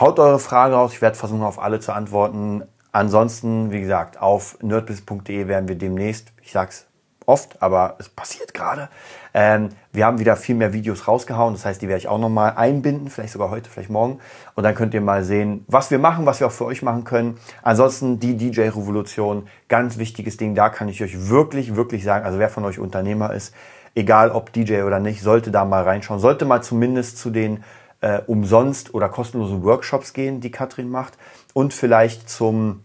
Haut 0.00 0.18
eure 0.18 0.40
Frage 0.40 0.74
raus. 0.74 0.92
Ich 0.94 1.02
werde 1.02 1.16
versuchen, 1.16 1.42
auf 1.42 1.60
alle 1.60 1.78
zu 1.78 1.92
antworten. 1.92 2.62
Ansonsten, 2.90 3.70
wie 3.70 3.80
gesagt, 3.80 4.20
auf 4.20 4.58
nerdbusiness.de 4.62 5.46
werden 5.46 5.68
wir 5.68 5.76
demnächst, 5.76 6.32
ich 6.42 6.52
sag's 6.52 6.86
oft, 7.26 7.62
aber 7.62 7.96
es 7.98 8.08
passiert 8.08 8.54
gerade. 8.54 8.88
Ähm, 9.34 9.70
wir 9.92 10.06
haben 10.06 10.18
wieder 10.18 10.36
viel 10.36 10.54
mehr 10.54 10.72
Videos 10.72 11.08
rausgehauen, 11.08 11.54
das 11.54 11.64
heißt, 11.64 11.80
die 11.80 11.88
werde 11.88 11.98
ich 11.98 12.08
auch 12.08 12.18
nochmal 12.18 12.54
einbinden, 12.56 13.08
vielleicht 13.08 13.32
sogar 13.32 13.50
heute, 13.50 13.70
vielleicht 13.70 13.90
morgen. 13.90 14.20
Und 14.54 14.64
dann 14.64 14.74
könnt 14.74 14.94
ihr 14.94 15.00
mal 15.00 15.24
sehen, 15.24 15.64
was 15.68 15.90
wir 15.90 15.98
machen, 15.98 16.26
was 16.26 16.40
wir 16.40 16.46
auch 16.48 16.52
für 16.52 16.66
euch 16.66 16.82
machen 16.82 17.04
können. 17.04 17.38
Ansonsten 17.62 18.20
die 18.20 18.36
DJ-Revolution, 18.36 19.48
ganz 19.68 19.98
wichtiges 19.98 20.36
Ding, 20.36 20.54
da 20.54 20.68
kann 20.68 20.88
ich 20.88 21.02
euch 21.02 21.28
wirklich, 21.28 21.76
wirklich 21.76 22.04
sagen, 22.04 22.24
also 22.24 22.38
wer 22.38 22.48
von 22.48 22.64
euch 22.64 22.78
Unternehmer 22.78 23.32
ist, 23.32 23.54
egal 23.94 24.30
ob 24.30 24.52
DJ 24.52 24.82
oder 24.82 24.98
nicht, 24.98 25.22
sollte 25.22 25.50
da 25.50 25.64
mal 25.64 25.82
reinschauen, 25.82 26.20
sollte 26.20 26.44
mal 26.44 26.62
zumindest 26.62 27.18
zu 27.18 27.30
den 27.30 27.64
äh, 28.00 28.20
umsonst 28.26 28.94
oder 28.94 29.08
kostenlosen 29.08 29.62
Workshops 29.62 30.12
gehen, 30.12 30.40
die 30.40 30.50
Katrin 30.50 30.90
macht 30.90 31.16
und 31.54 31.72
vielleicht 31.72 32.28
zum, 32.28 32.84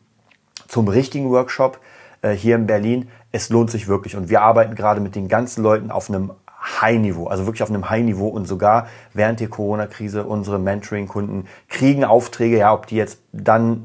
zum 0.68 0.88
richtigen 0.88 1.30
Workshop 1.30 1.80
äh, 2.22 2.32
hier 2.32 2.56
in 2.56 2.68
Berlin 2.68 3.08
es 3.32 3.50
lohnt 3.50 3.72
sich 3.72 3.88
wirklich. 3.88 4.16
Und 4.16 4.30
wir 4.30 4.42
arbeiten 4.42 4.76
gerade 4.76 5.00
mit 5.00 5.16
den 5.16 5.28
ganzen 5.28 5.64
Leuten 5.64 5.92
auf 5.92 6.10
einem 6.10 6.32
High-Niveau, 6.82 7.28
also 7.28 7.46
wirklich 7.46 7.64
auf 7.64 7.70
einem 7.70 7.90
High-Niveau 7.90 8.28
und 8.28 8.46
sogar 8.46 8.88
während 9.14 9.40
der 9.40 9.48
Corona-Krise 9.48 10.24
unsere 10.26 10.60
Mentoring-Kunden 10.60 11.48
kriegen 11.70 12.04
Aufträge, 12.04 12.58
ja, 12.58 12.74
ob 12.74 12.88
die 12.88 12.96
jetzt 12.96 13.20
dann 13.32 13.84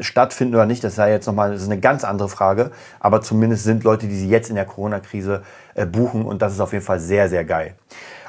stattfinden 0.00 0.54
oder 0.54 0.66
nicht, 0.66 0.82
das 0.82 0.94
sei 0.94 1.10
jetzt 1.10 1.26
nochmal, 1.26 1.52
das 1.52 1.62
ist 1.62 1.70
eine 1.70 1.80
ganz 1.80 2.04
andere 2.04 2.28
Frage, 2.28 2.70
aber 2.98 3.20
zumindest 3.20 3.64
sind 3.64 3.84
Leute, 3.84 4.06
die 4.06 4.16
sie 4.16 4.28
jetzt 4.28 4.48
in 4.48 4.56
der 4.56 4.64
Corona-Krise 4.64 5.42
äh, 5.74 5.86
buchen 5.86 6.24
und 6.24 6.40
das 6.40 6.54
ist 6.54 6.60
auf 6.60 6.72
jeden 6.72 6.84
Fall 6.84 7.00
sehr, 7.00 7.28
sehr 7.28 7.44
geil. 7.44 7.74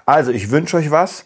Also, 0.06 0.32
ich 0.32 0.50
wünsche 0.50 0.78
euch 0.78 0.92
was. 0.92 1.26